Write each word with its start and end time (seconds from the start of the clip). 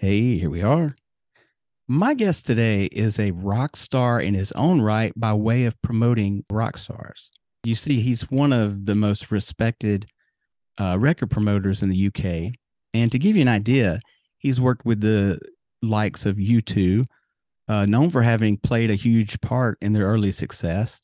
Hey, 0.00 0.38
here 0.38 0.48
we 0.48 0.62
are. 0.62 0.94
My 1.86 2.14
guest 2.14 2.46
today 2.46 2.86
is 2.86 3.18
a 3.18 3.32
rock 3.32 3.76
star 3.76 4.18
in 4.18 4.32
his 4.32 4.50
own 4.52 4.80
right 4.80 5.12
by 5.14 5.34
way 5.34 5.66
of 5.66 5.82
promoting 5.82 6.42
rock 6.48 6.78
stars. 6.78 7.30
You 7.64 7.74
see, 7.74 8.00
he's 8.00 8.22
one 8.30 8.50
of 8.54 8.86
the 8.86 8.94
most 8.94 9.30
respected 9.30 10.06
uh, 10.80 10.96
record 10.98 11.30
promoters 11.30 11.82
in 11.82 11.90
the 11.90 12.06
UK. 12.06 12.54
And 12.94 13.12
to 13.12 13.18
give 13.18 13.36
you 13.36 13.42
an 13.42 13.48
idea, 13.48 14.00
he's 14.38 14.58
worked 14.58 14.86
with 14.86 15.02
the 15.02 15.38
likes 15.82 16.24
of 16.24 16.36
U2, 16.36 17.04
uh, 17.68 17.84
known 17.84 18.08
for 18.08 18.22
having 18.22 18.56
played 18.56 18.90
a 18.90 18.94
huge 18.94 19.38
part 19.42 19.76
in 19.82 19.92
their 19.92 20.06
early 20.06 20.32
success, 20.32 20.98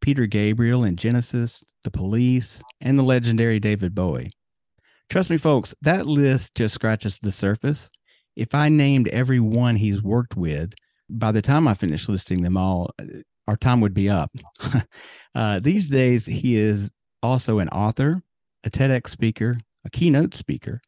Peter 0.00 0.26
Gabriel 0.26 0.84
and 0.84 0.96
Genesis, 0.96 1.64
The 1.82 1.90
Police, 1.90 2.62
and 2.80 2.96
the 2.96 3.02
legendary 3.02 3.58
David 3.58 3.92
Bowie. 3.92 4.30
Trust 5.10 5.30
me, 5.30 5.36
folks, 5.36 5.74
that 5.82 6.06
list 6.06 6.54
just 6.54 6.76
scratches 6.76 7.18
the 7.18 7.32
surface 7.32 7.90
if 8.36 8.54
I 8.54 8.68
named 8.68 9.08
every 9.08 9.40
one 9.40 9.76
he's 9.76 10.02
worked 10.02 10.36
with, 10.36 10.74
by 11.08 11.32
the 11.32 11.42
time 11.42 11.68
I 11.68 11.74
finish 11.74 12.08
listing 12.08 12.42
them 12.42 12.56
all, 12.56 12.90
uh, 13.00 13.20
our 13.46 13.56
time 13.56 13.80
would 13.80 13.94
be 13.94 14.08
up. 14.08 14.30
uh, 15.34 15.60
these 15.60 15.88
days, 15.88 16.26
he 16.26 16.56
is 16.56 16.90
also 17.22 17.58
an 17.58 17.68
author, 17.68 18.22
a 18.64 18.70
TEDx 18.70 19.08
speaker, 19.08 19.58
a 19.84 19.90
keynote 19.90 20.34
speaker. 20.34 20.80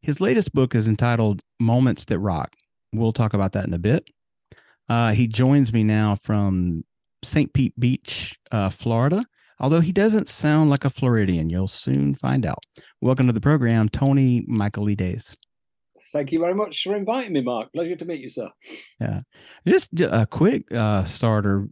His 0.00 0.20
latest 0.20 0.52
book 0.52 0.74
is 0.74 0.86
entitled 0.86 1.42
Moments 1.58 2.04
That 2.06 2.18
Rock. 2.18 2.52
We'll 2.92 3.12
talk 3.12 3.34
about 3.34 3.52
that 3.52 3.66
in 3.66 3.74
a 3.74 3.78
bit. 3.78 4.08
Uh, 4.88 5.12
he 5.12 5.26
joins 5.26 5.72
me 5.72 5.82
now 5.82 6.14
from 6.14 6.84
St. 7.24 7.52
Pete 7.52 7.78
Beach, 7.78 8.38
uh, 8.52 8.70
Florida. 8.70 9.24
Although 9.60 9.80
he 9.80 9.92
doesn't 9.92 10.28
sound 10.28 10.68
like 10.68 10.84
a 10.84 10.90
Floridian, 10.90 11.48
you'll 11.48 11.68
soon 11.68 12.14
find 12.14 12.44
out. 12.44 12.58
Welcome 13.00 13.26
to 13.28 13.32
the 13.32 13.40
program, 13.40 13.88
Tony 13.88 14.42
Michaelides. 14.42 15.36
Thank 16.12 16.32
you 16.32 16.40
very 16.40 16.54
much 16.54 16.82
for 16.82 16.94
inviting 16.94 17.32
me, 17.32 17.40
Mark. 17.40 17.72
Pleasure 17.72 17.96
to 17.96 18.04
meet 18.04 18.20
you, 18.20 18.30
sir. 18.30 18.48
Yeah. 19.00 19.20
Just 19.66 20.00
a 20.00 20.26
quick 20.26 20.72
uh, 20.72 21.04
starter. 21.04 21.66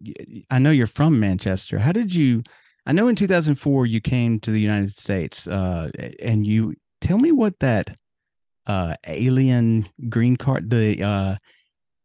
I 0.51 0.59
know 0.59 0.71
you're 0.71 0.87
from 0.87 1.21
Manchester. 1.21 1.79
How 1.79 1.93
did 1.93 2.15
you? 2.15 2.43
I 2.85 2.93
know 2.93 3.09
in 3.09 3.17
2004 3.17 3.87
you 3.87 4.01
came 4.01 4.41
to 4.41 4.51
the 4.51 4.61
United 4.61 4.93
States, 4.93 5.47
uh, 5.47 5.91
and 6.21 6.47
you 6.47 6.75
tell 7.01 7.19
me 7.19 7.31
what 7.31 7.59
that 7.61 7.97
uh, 8.67 8.95
alien 9.07 9.89
green 10.09 10.37
card, 10.37 10.71
the 10.71 11.03
uh, 11.03 11.37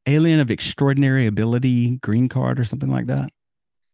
alien 0.06 0.40
of 0.40 0.52
extraordinary 0.52 1.28
ability 1.28 1.98
green 2.00 2.30
card, 2.30 2.60
or 2.60 2.66
something 2.66 2.92
like 2.92 3.08
that. 3.08 3.30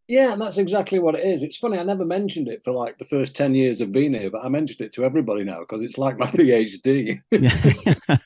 Yeah, 0.07 0.33
and 0.33 0.41
that's 0.41 0.57
exactly 0.57 0.99
what 0.99 1.15
it 1.15 1.25
is. 1.25 1.43
It's 1.43 1.57
funny, 1.57 1.79
I 1.79 1.83
never 1.83 2.05
mentioned 2.05 2.47
it 2.49 2.61
for 2.63 2.71
like 2.71 2.97
the 2.97 3.05
first 3.05 3.35
10 3.35 3.55
years 3.55 3.79
of 3.79 3.91
being 3.91 4.13
here, 4.13 4.29
but 4.29 4.43
I 4.43 4.49
mentioned 4.49 4.81
it 4.81 4.91
to 4.93 5.05
everybody 5.05 5.43
now 5.43 5.59
because 5.59 5.81
it's 5.81 5.97
like 5.97 6.17
my 6.17 6.27
PhD. 6.31 7.21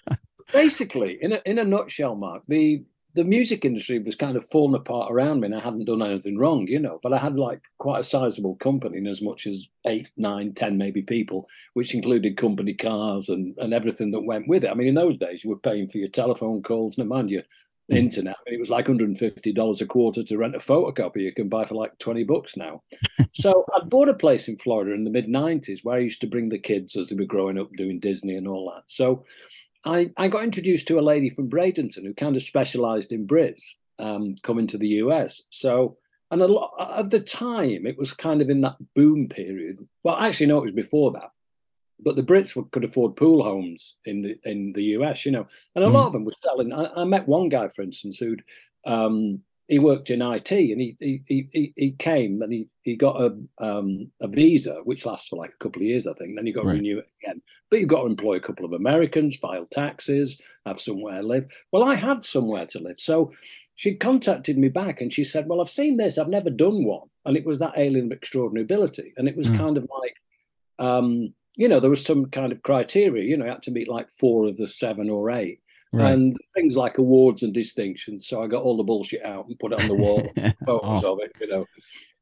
Basically, 0.54 1.18
in 1.22 1.34
a, 1.34 1.42
in 1.46 1.60
a 1.60 1.64
nutshell, 1.64 2.16
Mark, 2.16 2.44
the 2.48 2.84
the 3.18 3.24
music 3.24 3.66
industry 3.66 3.98
was 3.98 4.16
kind 4.16 4.38
of 4.38 4.48
falling 4.48 4.76
apart 4.76 5.12
around 5.12 5.40
me 5.40 5.48
and 5.48 5.56
I 5.56 5.60
hadn't 5.60 5.86
done 5.86 6.04
anything 6.04 6.38
wrong, 6.38 6.68
you 6.68 6.78
know, 6.78 7.00
but 7.02 7.14
I 7.14 7.18
had 7.18 7.40
like 7.40 7.62
quite 7.80 8.02
a 8.02 8.04
sizable 8.04 8.56
company 8.58 9.00
in 9.00 9.08
as 9.08 9.24
much 9.24 9.48
as 9.48 9.70
eight, 9.88 10.08
nine, 10.18 10.54
ten 10.54 10.78
maybe 10.78 11.02
people, 11.02 11.50
which 11.74 11.96
included 11.96 12.38
company 12.38 12.76
cars 12.76 13.30
and, 13.30 13.58
and 13.58 13.74
everything 13.74 14.12
that 14.12 14.22
went 14.22 14.48
with 14.48 14.64
it. 14.64 14.70
I 14.70 14.76
mean, 14.76 14.90
in 14.90 14.94
those 14.94 15.18
days, 15.18 15.44
you 15.44 15.50
were 15.50 15.58
paying 15.58 15.88
for 15.88 15.98
your 15.98 16.10
telephone 16.10 16.62
calls, 16.62 16.96
no 17.00 17.06
mind 17.06 17.32
you, 17.32 17.40
mm. 17.40 17.46
Internet. 17.90 18.36
I 18.36 18.50
mean, 18.50 18.56
it 18.56 18.60
was 18.60 18.70
like 18.70 18.86
$150 18.86 19.82
a 19.82 19.86
quarter 19.86 20.24
to 20.24 20.38
rent 20.38 20.56
a 20.56 20.60
photocopy 20.60 21.22
you 21.22 21.34
can 21.34 21.50
buy 21.50 21.66
for 21.66 21.76
like 21.76 21.98
20 22.00 22.24
bucks 22.24 22.58
now. 22.58 22.84
so 23.34 23.66
I 23.76 23.84
bought 23.86 24.10
a 24.10 24.14
place 24.14 24.48
in 24.48 24.58
Florida 24.58 24.94
in 24.94 25.04
the 25.04 25.10
mid 25.10 25.28
90s 25.28 25.84
where 25.84 25.98
I 25.98 26.02
used 26.02 26.22
to 26.22 26.28
bring 26.28 26.50
the 26.50 26.60
kids 26.60 26.96
as 26.96 27.08
they 27.08 27.16
were 27.16 27.26
growing 27.26 27.60
up 27.60 27.70
doing 27.78 28.00
Disney 28.00 28.36
and 28.36 28.48
all 28.48 28.72
that. 28.74 28.84
So 28.88 29.26
I, 29.86 30.12
I 30.18 30.28
got 30.28 30.44
introduced 30.44 30.88
to 30.90 31.00
a 31.00 31.02
lady 31.02 31.30
from 31.30 31.50
Bradenton 31.50 32.04
who 32.04 32.14
kind 32.14 32.36
of 32.36 32.42
specialized 32.42 33.12
in 33.12 33.28
Brits 33.28 33.76
um, 34.00 34.36
coming 34.44 34.68
to 34.68 34.78
the 34.78 34.88
US. 34.88 35.44
So, 35.50 35.98
and 36.30 36.42
a 36.42 36.48
lot, 36.48 36.72
at 36.98 37.10
the 37.10 37.22
time, 37.22 37.86
it 37.86 37.98
was 37.98 38.14
kind 38.14 38.42
of 38.42 38.50
in 38.50 38.62
that 38.62 38.76
boom 38.96 39.30
period. 39.30 39.80
Well, 40.04 40.18
actually, 40.18 40.48
no, 40.48 40.58
it 40.58 40.64
was 40.64 40.72
before 40.74 41.12
that 41.14 41.32
but 42.00 42.16
the 42.16 42.24
Brits 42.24 42.56
could 42.72 42.84
afford 42.84 43.16
pool 43.16 43.44
homes 43.44 43.96
in 44.06 44.22
the 44.22 44.38
in 44.44 44.74
the 44.74 44.84
US, 44.98 45.26
you 45.26 45.32
know, 45.32 45.48
and 45.76 45.84
a 45.84 45.88
mm. 45.88 45.94
lot 45.94 46.08
of 46.08 46.14
them 46.14 46.26
were 46.26 46.34
selling. 46.44 46.74
I, 46.74 46.92
I, 46.96 47.04
met 47.04 47.28
one 47.28 47.50
guy, 47.50 47.68
for 47.68 47.82
instance, 47.82 48.18
who'd 48.20 48.44
um, 48.86 49.42
he 49.68 49.80
worked 49.80 50.10
in 50.10 50.22
IT, 50.22 50.52
and 50.52 50.82
he 50.82 50.96
he 51.00 51.22
he, 51.52 51.74
he 51.76 51.92
came 51.92 52.42
and 52.42 52.54
he 52.54 52.68
he 52.82 52.96
got 52.96 53.20
a 53.20 53.38
um, 53.60 54.12
a 54.22 54.28
visa 54.28 54.80
which 54.84 55.06
lasts 55.06 55.30
for 55.30 55.38
like 55.38 55.52
a 55.52 55.64
couple 55.64 55.82
of 55.82 55.88
years, 55.88 56.08
I 56.08 56.14
think. 56.14 56.36
Then 56.36 56.46
you 56.46 56.54
got 56.54 56.62
to 56.62 56.68
right. 56.68 56.76
renew 56.76 57.00
it 57.00 57.10
again, 57.24 57.42
but 57.70 57.80
you've 57.80 57.90
got 57.90 58.02
to 58.02 58.08
employ 58.08 58.36
a 58.36 58.42
couple 58.42 58.66
of 58.66 58.74
Americans, 58.74 59.36
file 59.36 59.66
taxes, 59.66 60.40
have 60.66 60.80
somewhere 60.80 61.22
to 61.22 61.28
live. 61.28 61.46
Well, 61.72 61.84
I 61.84 61.96
had 61.96 62.24
somewhere 62.24 62.66
to 62.68 62.80
live, 62.80 63.00
so. 63.00 63.32
She 63.80 63.94
contacted 63.94 64.58
me 64.58 64.70
back 64.70 65.02
and 65.02 65.14
she 65.14 65.24
said, 65.24 65.48
Well, 65.48 65.62
I've 65.62 65.70
seen 65.70 65.98
this, 65.98 66.18
I've 66.18 66.30
never 66.30 66.50
done 66.50 66.84
one. 66.84 67.10
And 67.26 67.38
it 67.38 67.46
was 67.46 67.60
that 67.60 67.78
alien 67.78 68.08
of 68.08 68.12
extraordinary 68.12 68.64
ability. 68.64 69.14
And 69.18 69.28
it 69.28 69.38
was 69.38 69.50
mm. 69.50 69.56
kind 69.56 69.78
of 69.78 69.88
like, 70.02 70.16
um, 70.80 71.36
you 71.58 71.68
know, 71.68 71.80
there 71.80 71.90
was 71.90 72.06
some 72.06 72.28
kind 72.28 72.52
of 72.52 72.62
criteria. 72.62 73.24
You 73.24 73.36
know, 73.36 73.46
you 73.46 73.52
had 73.52 73.64
to 73.64 73.72
meet 73.72 73.90
like 73.90 74.10
four 74.10 74.48
of 74.48 74.58
the 74.58 74.68
seven 74.68 75.10
or 75.10 75.32
eight. 75.32 75.60
Right. 75.94 76.12
And 76.12 76.38
things 76.54 76.76
like 76.76 76.98
awards 76.98 77.44
and 77.44 77.54
distinctions. 77.54 78.28
So 78.28 78.44
I 78.44 78.48
got 78.48 78.62
all 78.62 78.78
the 78.78 78.84
bullshit 78.84 79.26
out 79.26 79.48
and 79.48 79.58
put 79.58 79.72
it 79.72 79.80
on 79.80 79.88
the 79.88 79.96
wall, 79.96 80.22
photos 80.66 81.04
awesome. 81.04 81.12
of 81.14 81.20
it, 81.22 81.32
you 81.40 81.48
know. 81.48 81.66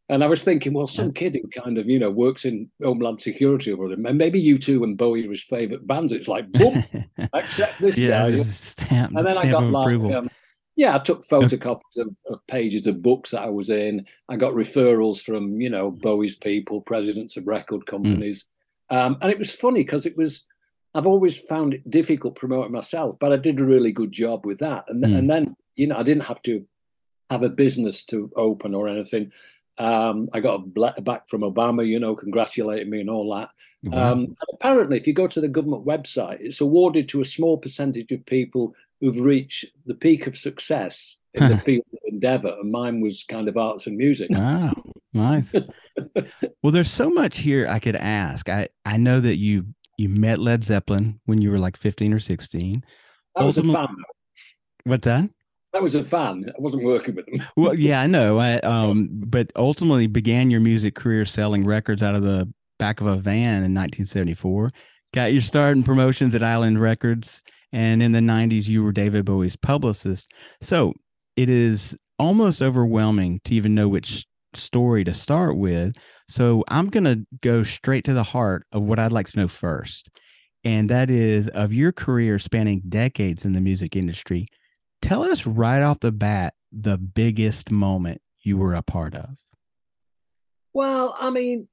And 0.07 0.23
I 0.23 0.27
was 0.27 0.43
thinking, 0.43 0.73
well, 0.73 0.85
some 0.85 1.11
kid 1.11 1.33
who 1.35 1.61
kind 1.61 1.79
of, 1.79 1.89
you 1.89 1.97
know, 1.97 2.11
works 2.11 2.45
in 2.45 2.69
Homeland 2.81 3.19
Security 3.19 3.71
or 3.71 3.77
whatever, 3.77 4.07
and 4.07 4.17
maybe 4.17 4.41
U2 4.41 4.83
and 4.83 4.95
Bowie 4.95 5.25
are 5.25 5.31
his 5.31 5.43
favorite 5.43 5.87
bands. 5.87 6.13
It's 6.13 6.27
like, 6.27 6.51
boom, 6.51 6.83
accept 7.33 7.81
this 7.81 7.97
yeah, 7.97 8.29
guy. 8.29 8.37
Stamp, 8.37 9.15
and 9.15 9.25
then 9.25 9.35
I 9.35 9.49
got 9.49 9.63
like, 9.63 10.13
um, 10.13 10.29
yeah, 10.75 10.95
I 10.95 10.99
took 10.99 11.23
photocopies 11.23 11.97
of, 11.97 12.15
of, 12.29 12.45
pages 12.47 12.85
of 12.85 13.01
books 13.01 13.31
that 13.31 13.41
I 13.41 13.49
was 13.49 13.71
in. 13.71 14.05
I 14.29 14.35
got 14.35 14.53
referrals 14.53 15.23
from, 15.23 15.59
you 15.59 15.71
know, 15.71 15.89
Bowie's 15.89 16.35
people, 16.35 16.81
presidents 16.81 17.35
of 17.35 17.47
record 17.47 17.81
hmm. 17.81 17.89
companies. 17.89 18.45
Um, 18.89 19.17
and 19.21 19.31
it 19.31 19.39
was 19.39 19.53
funny 19.53 19.81
because 19.81 20.05
it 20.05 20.17
was, 20.17 20.45
I've 20.93 21.07
always 21.07 21.37
found 21.37 21.73
it 21.73 21.89
difficult 21.89 22.35
promoting 22.35 22.71
myself, 22.71 23.17
but 23.19 23.33
I 23.33 23.37
did 23.37 23.59
a 23.59 23.65
really 23.65 23.91
good 23.91 24.11
job 24.11 24.45
with 24.45 24.59
that. 24.59 24.85
And 24.87 25.03
then, 25.03 25.11
mm. 25.11 25.17
and 25.17 25.29
then 25.29 25.55
you 25.75 25.87
know, 25.87 25.97
I 25.97 26.03
didn't 26.03 26.23
have 26.23 26.41
to 26.43 26.65
have 27.29 27.43
a 27.43 27.49
business 27.49 28.03
to 28.05 28.31
open 28.35 28.73
or 28.73 28.87
anything. 28.87 29.31
Um, 29.77 30.29
I 30.31 30.39
got 30.39 30.61
a 30.61 30.79
letter 30.79 31.01
back 31.01 31.27
from 31.27 31.41
Obama, 31.41 31.85
you 31.85 31.99
know, 31.99 32.15
congratulating 32.15 32.89
me 32.89 33.01
and 33.01 33.09
all 33.09 33.35
that. 33.35 33.49
Um, 33.93 34.19
and 34.19 34.37
apparently, 34.53 34.97
if 34.97 35.05
you 35.05 35.13
go 35.13 35.27
to 35.27 35.41
the 35.41 35.47
government 35.47 35.85
website, 35.85 36.37
it's 36.39 36.61
awarded 36.61 37.07
to 37.09 37.21
a 37.21 37.25
small 37.25 37.57
percentage 37.57 38.11
of 38.11 38.25
people 38.25 38.73
who've 38.99 39.19
reached 39.19 39.65
the 39.85 39.93
peak 39.93 40.25
of 40.27 40.37
success 40.37 41.17
in 41.33 41.49
the 41.49 41.57
field 41.57 41.85
of 41.93 41.99
endeavor. 42.05 42.55
And 42.59 42.71
mine 42.71 43.01
was 43.01 43.23
kind 43.23 43.47
of 43.47 43.57
arts 43.57 43.85
and 43.85 43.97
music. 43.97 44.31
Wow, 44.31 44.73
nice. 45.15 45.53
well, 46.61 46.71
there's 46.71 46.91
so 46.91 47.09
much 47.09 47.39
here 47.39 47.67
I 47.67 47.79
could 47.79 47.95
ask. 47.95 48.49
I, 48.49 48.67
I 48.85 48.97
know 48.97 49.19
that 49.19 49.37
you 49.37 49.65
you 49.97 50.09
met 50.09 50.39
Led 50.39 50.63
Zeppelin 50.63 51.19
when 51.25 51.41
you 51.41 51.49
were 51.49 51.59
like 51.59 51.77
15 51.77 52.13
or 52.13 52.19
16. 52.19 52.83
That 53.35 53.43
was 53.43 53.57
Ultimately, 53.57 53.83
a 53.83 53.87
fan. 53.87 53.95
What's 54.83 55.05
that? 55.05 55.29
That 55.73 55.81
was 55.81 55.95
a 55.95 56.03
fan. 56.03 56.43
I 56.47 56.61
wasn't 56.61 56.83
working 56.83 57.15
with 57.15 57.25
them. 57.25 57.47
well, 57.55 57.73
yeah, 57.79 58.01
I 58.01 58.07
know. 58.07 58.39
I, 58.39 58.59
um, 58.59 59.09
but 59.11 59.51
ultimately 59.55 60.07
began 60.07 60.51
your 60.51 60.61
music 60.61 60.95
career 60.95 61.25
selling 61.25 61.65
records 61.65 62.03
out 62.03 62.15
of 62.15 62.23
the 62.23 62.51
back 62.77 63.01
of 63.01 63.07
a 63.07 63.15
van 63.15 63.63
in 63.63 63.73
1974. 63.73 64.71
Got 65.13 65.33
your 65.33 65.41
start 65.41 65.77
in 65.77 65.83
promotions 65.83 66.35
at 66.35 66.43
Island 66.43 66.81
Records, 66.81 67.41
and 67.71 68.03
in 68.03 68.11
the 68.11 68.19
90s, 68.19 68.67
you 68.67 68.83
were 68.83 68.91
David 68.91 69.25
Bowie's 69.25 69.55
publicist. 69.55 70.29
So 70.61 70.93
it 71.37 71.49
is 71.49 71.95
almost 72.19 72.61
overwhelming 72.61 73.39
to 73.45 73.53
even 73.55 73.75
know 73.75 73.87
which 73.87 74.25
story 74.55 75.03
to 75.03 75.13
start 75.13 75.57
with. 75.57 75.95
So 76.29 76.63
I'm 76.67 76.89
going 76.89 77.03
to 77.03 77.25
go 77.41 77.63
straight 77.63 78.03
to 78.05 78.13
the 78.13 78.23
heart 78.23 78.65
of 78.71 78.83
what 78.83 78.99
I'd 78.99 79.11
like 79.11 79.27
to 79.27 79.39
know 79.39 79.47
first. 79.47 80.09
And 80.63 80.89
that 80.89 81.09
is 81.09 81.47
of 81.49 81.73
your 81.73 81.91
career 81.91 82.39
spanning 82.39 82.81
decades 82.89 83.45
in 83.45 83.53
the 83.53 83.61
music 83.61 83.95
industry. 83.95 84.47
Tell 85.01 85.23
us 85.23 85.45
right 85.45 85.81
off 85.81 85.99
the 85.99 86.11
bat 86.11 86.55
the 86.71 86.97
biggest 86.97 87.71
moment 87.71 88.21
you 88.41 88.57
were 88.57 88.73
a 88.73 88.81
part 88.81 89.15
of. 89.15 89.29
Well, 90.73 91.15
I 91.19 91.29
mean, 91.29 91.67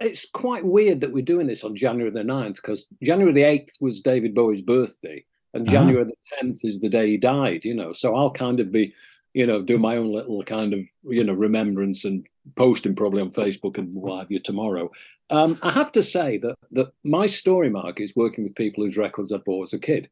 it's 0.00 0.28
quite 0.28 0.64
weird 0.64 1.00
that 1.00 1.12
we're 1.12 1.22
doing 1.22 1.46
this 1.46 1.64
on 1.64 1.76
January 1.76 2.10
the 2.10 2.22
9th 2.22 2.56
because 2.56 2.86
January 3.02 3.32
the 3.32 3.42
8th 3.42 3.80
was 3.80 4.00
David 4.00 4.34
Bowie's 4.34 4.60
birthday 4.60 5.24
and 5.54 5.66
uh-huh. 5.66 5.72
January 5.72 6.04
the 6.04 6.16
10th 6.42 6.64
is 6.64 6.80
the 6.80 6.88
day 6.88 7.08
he 7.08 7.16
died, 7.16 7.64
you 7.64 7.74
know. 7.74 7.92
So 7.92 8.16
I'll 8.16 8.30
kind 8.30 8.60
of 8.60 8.72
be, 8.72 8.92
you 9.34 9.46
know, 9.46 9.62
do 9.62 9.78
my 9.78 9.96
own 9.96 10.12
little 10.12 10.42
kind 10.42 10.74
of, 10.74 10.80
you 11.04 11.24
know, 11.24 11.32
remembrance 11.32 12.04
and 12.04 12.26
posting 12.54 12.94
probably 12.94 13.22
on 13.22 13.30
Facebook 13.30 13.78
and 13.78 13.94
what 13.94 14.20
have 14.20 14.30
you 14.30 14.38
tomorrow. 14.38 14.90
Um, 15.30 15.58
I 15.62 15.70
have 15.70 15.92
to 15.92 16.02
say 16.02 16.36
that 16.38 16.56
that 16.72 16.92
my 17.04 17.26
story, 17.26 17.70
Mark, 17.70 18.00
is 18.00 18.14
working 18.14 18.44
with 18.44 18.54
people 18.54 18.84
whose 18.84 18.98
records 18.98 19.32
I 19.32 19.38
bought 19.38 19.68
as 19.68 19.72
a 19.72 19.78
kid. 19.78 20.10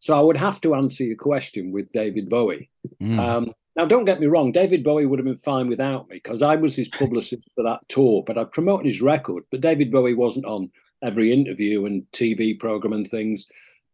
So 0.00 0.16
I 0.16 0.20
would 0.20 0.36
have 0.36 0.60
to 0.62 0.74
answer 0.74 1.04
your 1.04 1.16
question 1.16 1.72
with 1.72 1.92
David 1.92 2.28
Bowie. 2.28 2.70
Mm. 3.00 3.18
Um, 3.18 3.54
now, 3.76 3.84
don't 3.84 4.04
get 4.04 4.20
me 4.20 4.26
wrong, 4.26 4.50
David 4.50 4.82
Bowie 4.82 5.06
would 5.06 5.20
have 5.20 5.26
been 5.26 5.36
fine 5.36 5.68
without 5.68 6.08
me 6.08 6.16
because 6.16 6.42
I 6.42 6.56
was 6.56 6.74
his 6.74 6.88
publicist 6.88 7.52
for 7.54 7.62
that 7.62 7.88
tour, 7.88 8.24
but 8.26 8.36
I 8.36 8.42
promoted 8.42 8.86
his 8.86 9.00
record. 9.00 9.44
But 9.52 9.60
David 9.60 9.92
Bowie 9.92 10.14
wasn't 10.14 10.46
on 10.46 10.70
every 11.02 11.32
interview 11.32 11.86
and 11.86 12.04
TV 12.12 12.58
program 12.58 12.92
and 12.92 13.08
things. 13.08 13.46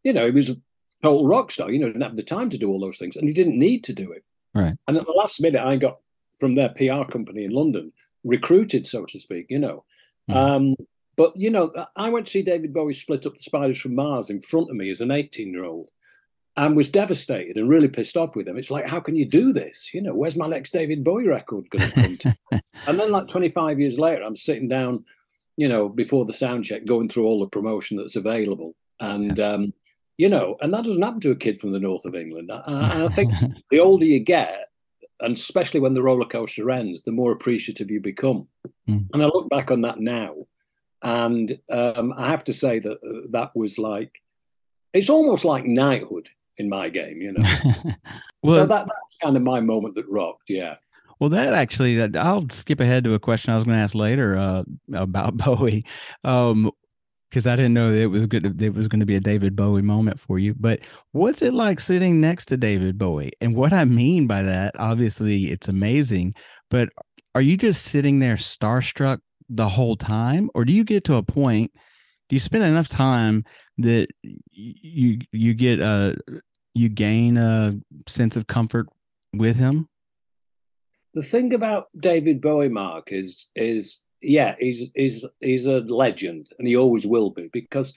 You 0.02 0.14
know, 0.14 0.24
he 0.24 0.30
was 0.30 0.48
a 0.48 0.56
total 1.02 1.26
rock 1.26 1.50
star. 1.50 1.70
You 1.70 1.80
know, 1.80 1.88
didn't 1.88 2.00
have 2.00 2.16
the 2.16 2.22
time 2.22 2.48
to 2.50 2.58
do 2.58 2.70
all 2.70 2.80
those 2.80 2.96
things, 2.96 3.16
and 3.16 3.28
he 3.28 3.34
didn't 3.34 3.58
need 3.58 3.84
to 3.84 3.92
do 3.92 4.12
it. 4.12 4.24
Right. 4.54 4.74
And 4.86 4.96
at 4.96 5.04
the 5.04 5.12
last 5.12 5.40
minute, 5.40 5.62
I 5.62 5.76
got 5.76 5.98
from 6.38 6.54
their 6.54 6.70
PR 6.70 7.10
company 7.10 7.44
in 7.44 7.50
London 7.50 7.92
recruited, 8.24 8.86
so 8.86 9.04
to 9.04 9.18
speak. 9.18 9.46
You 9.48 9.58
know, 9.58 9.84
mm. 10.30 10.36
um, 10.36 10.76
but 11.16 11.32
you 11.36 11.50
know, 11.50 11.72
I 11.96 12.08
went 12.08 12.26
to 12.26 12.32
see 12.32 12.42
David 12.42 12.72
Bowie 12.72 12.92
split 12.92 13.26
up 13.26 13.34
the 13.34 13.40
Spiders 13.40 13.78
from 13.78 13.94
Mars 13.94 14.30
in 14.30 14.40
front 14.40 14.70
of 14.70 14.76
me 14.76 14.90
as 14.90 15.00
an 15.00 15.10
18 15.10 15.52
year 15.52 15.64
old 15.64 15.88
and 16.56 16.76
was 16.76 16.88
devastated 16.88 17.56
and 17.56 17.68
really 17.68 17.88
pissed 17.88 18.16
off 18.16 18.36
with 18.36 18.46
them. 18.46 18.56
It's 18.56 18.70
like, 18.70 18.86
how 18.86 19.00
can 19.00 19.16
you 19.16 19.26
do 19.26 19.52
this? 19.52 19.92
You 19.92 20.02
know, 20.02 20.14
where's 20.14 20.36
my 20.36 20.46
next 20.46 20.72
David 20.72 21.02
Bowie 21.02 21.26
record 21.26 21.68
going 21.70 21.90
to 21.90 21.94
come 21.94 22.16
to? 22.18 22.36
and 22.86 22.98
then, 22.98 23.10
like 23.10 23.28
25 23.28 23.80
years 23.80 23.98
later, 23.98 24.22
I'm 24.22 24.36
sitting 24.36 24.68
down, 24.68 25.04
you 25.56 25.68
know, 25.68 25.88
before 25.88 26.24
the 26.24 26.32
sound 26.32 26.64
check, 26.64 26.84
going 26.84 27.08
through 27.08 27.26
all 27.26 27.40
the 27.40 27.48
promotion 27.48 27.96
that's 27.96 28.16
available. 28.16 28.74
And, 29.00 29.38
um, 29.40 29.72
you 30.16 30.28
know, 30.28 30.56
and 30.60 30.72
that 30.72 30.84
doesn't 30.84 31.02
happen 31.02 31.20
to 31.20 31.32
a 31.32 31.36
kid 31.36 31.58
from 31.58 31.72
the 31.72 31.80
north 31.80 32.04
of 32.04 32.14
England. 32.14 32.50
And 32.50 33.02
I 33.02 33.08
think 33.08 33.32
the 33.70 33.80
older 33.80 34.04
you 34.04 34.20
get, 34.20 34.68
and 35.20 35.36
especially 35.36 35.80
when 35.80 35.94
the 35.94 36.02
roller 36.02 36.26
coaster 36.26 36.70
ends, 36.70 37.02
the 37.02 37.12
more 37.12 37.32
appreciative 37.32 37.90
you 37.90 38.00
become. 38.00 38.46
Mm. 38.88 39.06
And 39.12 39.22
I 39.22 39.26
look 39.26 39.48
back 39.50 39.70
on 39.70 39.82
that 39.82 40.00
now, 40.00 40.34
and 41.02 41.58
um, 41.70 42.14
I 42.16 42.30
have 42.30 42.44
to 42.44 42.52
say 42.52 42.78
that 42.78 42.98
uh, 42.98 43.26
that 43.30 43.50
was 43.54 43.78
like, 43.78 44.22
it's 44.92 45.10
almost 45.10 45.44
like 45.44 45.66
knighthood 45.66 46.28
in 46.58 46.68
my 46.68 46.88
game, 46.88 47.20
you 47.20 47.32
know. 47.32 47.42
well, 48.42 48.54
so 48.54 48.66
that, 48.66 48.86
that's 48.86 49.16
kind 49.22 49.36
of 49.36 49.42
my 49.42 49.60
moment 49.60 49.94
that 49.96 50.08
rocked, 50.08 50.48
yeah. 50.48 50.76
Well, 51.20 51.30
that 51.30 51.54
actually, 51.54 52.02
I'll 52.16 52.48
skip 52.50 52.80
ahead 52.80 53.04
to 53.04 53.14
a 53.14 53.18
question 53.18 53.52
I 53.52 53.56
was 53.56 53.64
going 53.64 53.76
to 53.76 53.82
ask 53.82 53.94
later 53.94 54.36
uh, 54.36 54.64
about 54.92 55.36
Bowie, 55.36 55.84
um, 56.24 56.70
because 57.34 57.48
I 57.48 57.56
didn't 57.56 57.74
know 57.74 57.90
it 57.90 58.06
was 58.06 58.26
good. 58.26 58.62
It 58.62 58.74
was 58.74 58.86
going 58.86 59.00
to 59.00 59.06
be 59.06 59.16
a 59.16 59.20
David 59.20 59.56
Bowie 59.56 59.82
moment 59.82 60.20
for 60.20 60.38
you. 60.38 60.54
But 60.54 60.78
what's 61.10 61.42
it 61.42 61.52
like 61.52 61.80
sitting 61.80 62.20
next 62.20 62.44
to 62.46 62.56
David 62.56 62.96
Bowie? 62.96 63.32
And 63.40 63.56
what 63.56 63.72
I 63.72 63.84
mean 63.84 64.28
by 64.28 64.44
that, 64.44 64.76
obviously, 64.78 65.50
it's 65.50 65.66
amazing. 65.66 66.36
But 66.70 66.90
are 67.34 67.40
you 67.40 67.56
just 67.56 67.86
sitting 67.86 68.20
there 68.20 68.36
starstruck 68.36 69.18
the 69.48 69.68
whole 69.68 69.96
time, 69.96 70.48
or 70.54 70.64
do 70.64 70.72
you 70.72 70.84
get 70.84 71.02
to 71.04 71.16
a 71.16 71.24
point? 71.24 71.72
Do 72.28 72.36
you 72.36 72.40
spend 72.40 72.62
enough 72.62 72.86
time 72.86 73.44
that 73.78 74.06
you 74.52 75.18
you 75.32 75.54
get 75.54 75.80
a 75.80 76.16
you 76.72 76.88
gain 76.88 77.36
a 77.36 77.74
sense 78.06 78.36
of 78.36 78.46
comfort 78.46 78.86
with 79.32 79.56
him? 79.56 79.88
The 81.14 81.22
thing 81.22 81.52
about 81.52 81.86
David 81.98 82.40
Bowie, 82.40 82.68
Mark, 82.68 83.08
is 83.10 83.48
is 83.56 84.03
yeah, 84.24 84.56
he's 84.58 84.90
he's 84.94 85.26
he's 85.40 85.66
a 85.66 85.80
legend, 85.80 86.48
and 86.58 86.66
he 86.66 86.76
always 86.76 87.06
will 87.06 87.30
be 87.30 87.48
because 87.52 87.96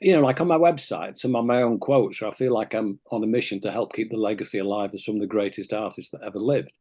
you 0.00 0.12
know, 0.12 0.20
like 0.20 0.40
on 0.40 0.48
my 0.48 0.58
website, 0.58 1.18
some 1.18 1.34
of 1.34 1.44
my 1.44 1.62
own 1.62 1.78
quotes, 1.78 2.20
where 2.20 2.30
I 2.30 2.34
feel 2.34 2.52
like 2.52 2.74
I'm 2.74 2.98
on 3.10 3.24
a 3.24 3.26
mission 3.26 3.60
to 3.60 3.72
help 3.72 3.94
keep 3.94 4.10
the 4.10 4.16
legacy 4.16 4.58
alive 4.58 4.92
of 4.92 5.00
some 5.00 5.14
of 5.14 5.20
the 5.20 5.26
greatest 5.26 5.72
artists 5.72 6.10
that 6.10 6.22
ever 6.22 6.38
lived. 6.38 6.72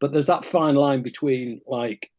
But 0.00 0.12
there's 0.12 0.26
that 0.26 0.44
fine 0.44 0.74
line 0.74 1.02
between 1.02 1.60
like 1.66 2.10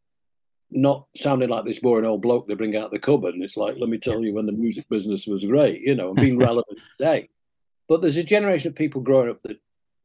not 0.72 1.08
sounding 1.16 1.50
like 1.50 1.66
this 1.66 1.80
boring 1.80 2.06
old 2.06 2.22
bloke 2.22 2.48
they 2.48 2.54
bring 2.54 2.76
out 2.76 2.92
the 2.92 3.00
cupboard. 3.00 3.34
And 3.34 3.44
it's 3.44 3.58
like, 3.58 3.76
let 3.78 3.90
me 3.90 3.98
tell 3.98 4.24
you 4.24 4.34
when 4.34 4.46
the 4.46 4.52
music 4.52 4.88
business 4.90 5.26
was 5.26 5.46
great, 5.46 5.82
you 5.82 5.96
know, 5.96 6.10
and 6.10 6.20
being 6.20 6.38
relevant 6.40 6.80
today. 6.98 7.30
But 7.88 8.02
there's 8.02 8.18
a 8.18 8.24
generation 8.24 8.70
of 8.70 8.76
people 8.76 9.02
growing 9.02 9.30
up 9.30 9.42
that 9.44 9.60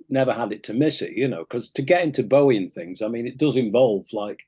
never 0.08 0.32
had 0.32 0.52
it 0.52 0.64
to 0.64 0.74
miss 0.74 1.02
it, 1.02 1.12
you 1.12 1.28
know, 1.28 1.40
because 1.40 1.70
to 1.70 1.82
get 1.82 2.02
into 2.02 2.22
Bowie 2.22 2.56
and 2.56 2.70
things, 2.70 3.02
I 3.02 3.08
mean, 3.08 3.26
it 3.26 3.38
does 3.38 3.56
involve 3.56 4.06
like 4.12 4.46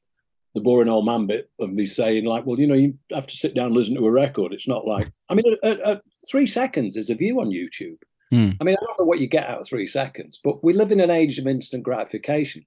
the 0.54 0.60
boring 0.60 0.88
old 0.88 1.06
man 1.06 1.26
bit 1.26 1.50
of 1.60 1.72
me 1.72 1.86
saying, 1.86 2.24
like, 2.24 2.44
well, 2.44 2.60
you 2.60 2.66
know, 2.66 2.74
you 2.74 2.94
have 3.12 3.26
to 3.26 3.36
sit 3.36 3.54
down 3.54 3.66
and 3.66 3.74
listen 3.74 3.94
to 3.94 4.06
a 4.06 4.10
record. 4.10 4.52
It's 4.52 4.68
not 4.68 4.86
like, 4.86 5.10
I 5.28 5.34
mean, 5.34 5.56
at, 5.62 5.80
at 5.80 6.02
three 6.30 6.46
seconds 6.46 6.96
is 6.96 7.10
a 7.10 7.14
view 7.14 7.40
on 7.40 7.50
YouTube. 7.50 7.98
Mm. 8.32 8.56
I 8.60 8.64
mean, 8.64 8.76
I 8.80 8.84
don't 8.84 8.98
know 8.98 9.04
what 9.04 9.20
you 9.20 9.26
get 9.26 9.48
out 9.48 9.60
of 9.60 9.68
three 9.68 9.86
seconds, 9.86 10.40
but 10.42 10.62
we 10.62 10.72
live 10.72 10.90
in 10.90 11.00
an 11.00 11.10
age 11.10 11.38
of 11.38 11.46
instant 11.46 11.82
gratification. 11.82 12.64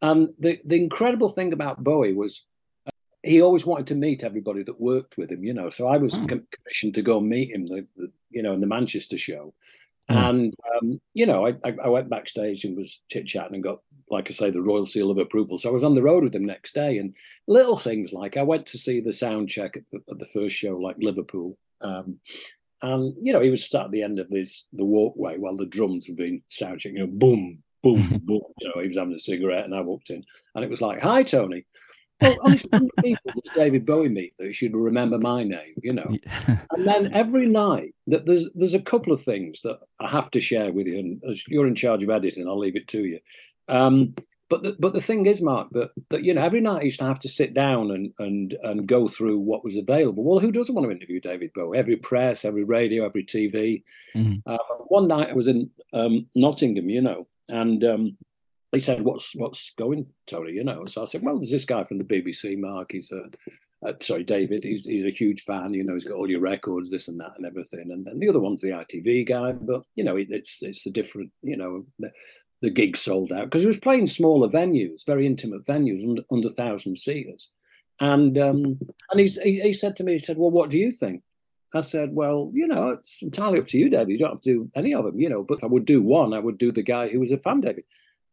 And 0.00 0.30
the, 0.38 0.60
the 0.64 0.76
incredible 0.76 1.28
thing 1.28 1.52
about 1.52 1.84
Bowie 1.84 2.12
was 2.12 2.46
he 3.22 3.40
always 3.40 3.64
wanted 3.64 3.86
to 3.88 3.94
meet 3.94 4.24
everybody 4.24 4.62
that 4.64 4.80
worked 4.80 5.16
with 5.16 5.30
him, 5.30 5.44
you 5.44 5.54
know. 5.54 5.68
So 5.70 5.86
I 5.86 5.96
was 5.96 6.16
oh. 6.16 6.26
commissioned 6.26 6.94
to 6.94 7.02
go 7.02 7.20
meet 7.20 7.54
him, 7.54 7.66
the, 7.66 7.86
the, 7.96 8.10
you 8.30 8.42
know, 8.42 8.52
in 8.52 8.60
the 8.60 8.66
Manchester 8.66 9.16
show. 9.16 9.54
Oh. 10.08 10.16
And 10.16 10.54
um, 10.76 11.00
you 11.14 11.26
know, 11.26 11.46
I, 11.46 11.54
I, 11.64 11.88
went 11.88 12.10
backstage 12.10 12.64
and 12.64 12.76
was 12.76 13.00
chit 13.08 13.26
chatting 13.26 13.54
and 13.54 13.62
got, 13.62 13.78
like 14.10 14.28
I 14.28 14.32
say, 14.32 14.50
the 14.50 14.62
royal 14.62 14.84
seal 14.84 15.10
of 15.10 15.18
approval. 15.18 15.58
So 15.58 15.68
I 15.68 15.72
was 15.72 15.84
on 15.84 15.94
the 15.94 16.02
road 16.02 16.24
with 16.24 16.34
him 16.34 16.44
next 16.44 16.74
day, 16.74 16.98
and 16.98 17.14
little 17.46 17.76
things 17.76 18.12
like 18.12 18.36
I 18.36 18.42
went 18.42 18.66
to 18.66 18.78
see 18.78 19.00
the 19.00 19.12
sound 19.12 19.48
check 19.48 19.76
at 19.76 19.84
the, 19.90 20.00
at 20.10 20.18
the 20.18 20.26
first 20.26 20.56
show, 20.56 20.76
like 20.76 20.96
Liverpool, 20.98 21.56
um, 21.82 22.18
and 22.82 23.14
you 23.22 23.32
know, 23.32 23.40
he 23.40 23.50
was 23.50 23.68
sat 23.68 23.86
at 23.86 23.90
the 23.92 24.02
end 24.02 24.18
of 24.18 24.28
this 24.28 24.66
the 24.72 24.84
walkway 24.84 25.38
while 25.38 25.56
the 25.56 25.66
drums 25.66 26.08
were 26.08 26.16
being 26.16 26.42
sound 26.48 26.80
checked. 26.80 26.96
You 26.96 27.06
know, 27.06 27.12
boom, 27.12 27.62
boom, 27.82 28.20
boom. 28.24 28.42
You 28.60 28.68
know, 28.74 28.80
he 28.80 28.88
was 28.88 28.96
having 28.96 29.14
a 29.14 29.20
cigarette, 29.20 29.64
and 29.64 29.74
I 29.74 29.80
walked 29.82 30.10
in, 30.10 30.24
and 30.54 30.64
it 30.64 30.70
was 30.70 30.82
like, 30.82 31.00
"Hi, 31.00 31.22
Tony." 31.22 31.64
Well, 32.22 32.38
honestly, 32.42 32.70
people 33.04 33.32
that 33.34 33.54
David 33.54 33.86
Bowie 33.86 34.08
meet 34.08 34.34
that 34.38 34.54
should 34.54 34.74
remember 34.74 35.18
my 35.18 35.42
name, 35.42 35.74
you 35.82 35.92
know. 35.92 36.16
and 36.70 36.86
then 36.86 37.12
every 37.12 37.46
night, 37.46 37.94
that 38.06 38.26
there's 38.26 38.48
there's 38.54 38.74
a 38.74 38.80
couple 38.80 39.12
of 39.12 39.20
things 39.20 39.62
that 39.62 39.78
I 40.00 40.08
have 40.08 40.30
to 40.32 40.40
share 40.40 40.72
with 40.72 40.86
you, 40.86 40.98
and 40.98 41.22
as 41.28 41.46
you're 41.48 41.66
in 41.66 41.74
charge 41.74 42.02
of 42.02 42.10
editing, 42.10 42.48
I'll 42.48 42.58
leave 42.58 42.76
it 42.76 42.88
to 42.88 43.04
you. 43.04 43.20
Um, 43.68 44.14
but 44.52 44.62
the, 44.62 44.76
but 44.78 44.92
the 44.92 45.00
thing 45.00 45.24
is, 45.24 45.40
Mark, 45.40 45.68
that 45.72 45.92
that 46.10 46.24
you 46.24 46.34
know, 46.34 46.42
every 46.42 46.60
night 46.60 46.82
I 46.82 46.84
used 46.84 46.98
to 46.98 47.06
have 47.06 47.18
to 47.20 47.28
sit 47.28 47.54
down 47.54 47.90
and 47.90 48.12
and 48.18 48.54
and 48.62 48.86
go 48.86 49.08
through 49.08 49.38
what 49.38 49.64
was 49.64 49.78
available. 49.78 50.24
Well, 50.24 50.40
who 50.40 50.52
doesn't 50.52 50.74
want 50.74 50.86
to 50.86 50.94
interview 50.94 51.20
David 51.20 51.52
Bowie? 51.54 51.78
Every 51.78 51.96
press, 51.96 52.44
every 52.44 52.64
radio, 52.64 53.06
every 53.06 53.24
TV. 53.24 53.82
Mm-hmm. 54.14 54.40
Uh, 54.46 54.58
one 54.88 55.08
night 55.08 55.30
I 55.30 55.32
was 55.32 55.48
in 55.48 55.70
um, 55.94 56.26
Nottingham, 56.34 56.90
you 56.90 57.00
know, 57.00 57.26
and 57.48 57.82
um, 57.82 58.18
he 58.72 58.80
said, 58.80 59.02
"What's 59.02 59.34
what's 59.36 59.72
going, 59.76 60.06
Tony?" 60.26 60.52
You 60.52 60.64
know. 60.64 60.86
So 60.86 61.02
I 61.02 61.04
said, 61.04 61.22
"Well, 61.22 61.38
there's 61.38 61.50
this 61.50 61.64
guy 61.64 61.84
from 61.84 61.98
the 61.98 62.04
BBC, 62.04 62.58
Mark. 62.58 62.92
He's 62.92 63.12
a 63.12 63.24
uh, 63.86 63.92
sorry, 64.00 64.24
David. 64.24 64.64
He's 64.64 64.84
he's 64.84 65.04
a 65.04 65.10
huge 65.10 65.42
fan. 65.42 65.74
You 65.74 65.84
know, 65.84 65.94
he's 65.94 66.04
got 66.04 66.16
all 66.16 66.30
your 66.30 66.40
records, 66.40 66.90
this 66.90 67.08
and 67.08 67.20
that, 67.20 67.32
and 67.36 67.46
everything. 67.46 67.90
And 67.90 68.06
then 68.06 68.18
the 68.18 68.28
other 68.28 68.40
one's 68.40 68.62
the 68.62 68.70
ITV 68.70 69.26
guy, 69.26 69.52
but 69.52 69.82
you 69.94 70.04
know, 70.04 70.16
it, 70.16 70.28
it's 70.30 70.62
it's 70.62 70.86
a 70.86 70.90
different. 70.90 71.30
You 71.42 71.56
know, 71.56 71.84
the, 71.98 72.10
the 72.62 72.70
gig 72.70 72.96
sold 72.96 73.32
out 73.32 73.44
because 73.44 73.62
he 73.62 73.66
was 73.66 73.78
playing 73.78 74.06
smaller 74.06 74.48
venues, 74.48 75.04
very 75.04 75.26
intimate 75.26 75.66
venues, 75.66 76.08
under 76.08 76.22
under 76.30 76.48
thousand 76.48 76.96
seaters. 76.96 77.50
And 78.00 78.38
um, 78.38 78.78
and 79.10 79.20
he 79.20 79.26
he 79.26 79.72
said 79.72 79.96
to 79.96 80.04
me, 80.04 80.14
he 80.14 80.18
said, 80.18 80.38
"Well, 80.38 80.50
what 80.50 80.70
do 80.70 80.78
you 80.78 80.90
think?" 80.90 81.22
I 81.74 81.80
said, 81.80 82.10
well, 82.12 82.50
you 82.52 82.66
know, 82.66 82.90
it's 82.90 83.22
entirely 83.22 83.58
up 83.58 83.66
to 83.68 83.78
you, 83.78 83.88
David. 83.88 84.10
You 84.10 84.18
don't 84.18 84.32
have 84.32 84.42
to 84.42 84.52
do 84.52 84.70
any 84.74 84.94
of 84.94 85.06
them, 85.06 85.18
you 85.18 85.30
know, 85.30 85.42
but 85.42 85.62
I 85.62 85.66
would 85.66 85.86
do 85.86 86.02
one. 86.02 86.34
I 86.34 86.38
would 86.38 86.58
do 86.58 86.70
the 86.70 86.82
guy 86.82 87.08
who 87.08 87.18
was 87.18 87.32
a 87.32 87.38
fan, 87.38 87.62
David. 87.62 87.84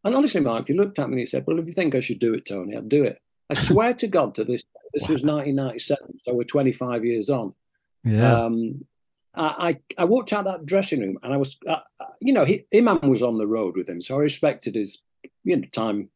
And 0.03 0.15
honestly, 0.15 0.41
Mark, 0.41 0.67
he 0.67 0.73
looked 0.73 0.99
at 0.99 1.07
me 1.07 1.13
and 1.13 1.19
he 1.19 1.25
said, 1.25 1.43
Well, 1.45 1.59
if 1.59 1.65
you 1.65 1.73
think 1.73 1.95
I 1.95 1.99
should 1.99 2.19
do 2.19 2.33
it, 2.33 2.45
Tony, 2.45 2.75
I'll 2.75 2.81
do 2.81 3.03
it. 3.03 3.17
I 3.49 3.55
swear 3.55 3.93
to 3.95 4.07
God 4.07 4.35
to 4.35 4.43
this, 4.43 4.63
this 4.93 5.07
was 5.07 5.23
1997, 5.23 6.19
so 6.19 6.33
we're 6.33 6.43
25 6.43 7.03
years 7.03 7.29
on. 7.29 7.53
Yeah. 8.03 8.33
Um, 8.33 8.85
I, 9.35 9.79
I 9.97 10.05
walked 10.05 10.33
out 10.33 10.45
that 10.45 10.65
dressing 10.65 10.99
room 10.99 11.17
and 11.23 11.33
I 11.33 11.37
was, 11.37 11.57
uh, 11.67 11.79
you 12.19 12.33
know, 12.33 12.45
he, 12.45 12.65
Iman 12.73 13.09
was 13.09 13.23
on 13.23 13.37
the 13.37 13.47
road 13.47 13.77
with 13.77 13.87
him, 13.87 14.01
so 14.01 14.15
I 14.15 14.19
respected 14.19 14.75
his, 14.75 15.01
you 15.43 15.55
know, 15.55 15.67
time, 15.71 16.09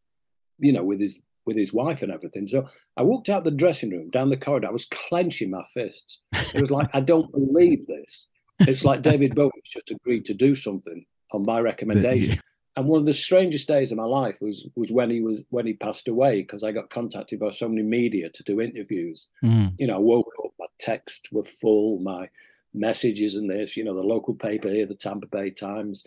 you 0.59 0.73
know, 0.73 0.83
with 0.83 0.99
his 0.99 1.19
with 1.45 1.57
his 1.57 1.73
wife 1.73 2.03
and 2.03 2.11
everything. 2.11 2.47
So 2.47 2.69
I 2.95 3.03
walked 3.03 3.29
out 3.29 3.43
the 3.43 3.51
dressing 3.51 3.89
room 3.89 4.09
down 4.09 4.29
the 4.29 4.37
corridor. 4.37 4.67
I 4.67 4.71
was 4.71 4.85
clenching 4.85 5.51
my 5.51 5.63
fists. 5.73 6.21
It 6.33 6.61
was 6.61 6.71
like 6.71 6.89
I 6.93 7.01
don't 7.01 7.31
believe 7.31 7.85
this. 7.85 8.29
It's 8.59 8.85
like 8.85 9.01
David 9.01 9.35
Bowie's 9.35 9.51
just 9.65 9.91
agreed 9.91 10.25
to 10.25 10.33
do 10.33 10.55
something 10.55 11.05
on 11.33 11.43
my 11.43 11.59
recommendation 11.71 12.39
and 12.75 12.87
one 12.87 12.99
of 12.99 13.05
the 13.05 13.13
strangest 13.13 13.67
days 13.67 13.91
of 13.91 13.97
my 13.97 14.05
life 14.05 14.41
was 14.41 14.67
was 14.75 14.91
when 14.91 15.09
he 15.09 15.21
was 15.21 15.43
when 15.49 15.65
he 15.65 15.73
passed 15.73 16.07
away 16.07 16.41
because 16.41 16.63
I 16.63 16.71
got 16.71 16.89
contacted 16.89 17.39
by 17.39 17.51
so 17.51 17.69
many 17.69 17.83
media 17.83 18.29
to 18.29 18.43
do 18.43 18.61
interviews. 18.61 19.27
Mm. 19.43 19.73
You 19.77 19.87
know, 19.87 19.95
I 19.95 19.99
woke 19.99 20.31
up, 20.43 20.51
my 20.59 20.65
texts 20.79 21.31
were 21.31 21.43
full, 21.43 21.99
my 21.99 22.29
messages 22.73 23.35
and 23.35 23.49
this. 23.49 23.77
You 23.77 23.83
know, 23.83 23.93
the 23.93 24.01
local 24.01 24.33
paper 24.33 24.69
here, 24.69 24.87
the 24.87 24.95
Tampa 24.95 25.27
Bay 25.27 25.51
Times, 25.51 26.03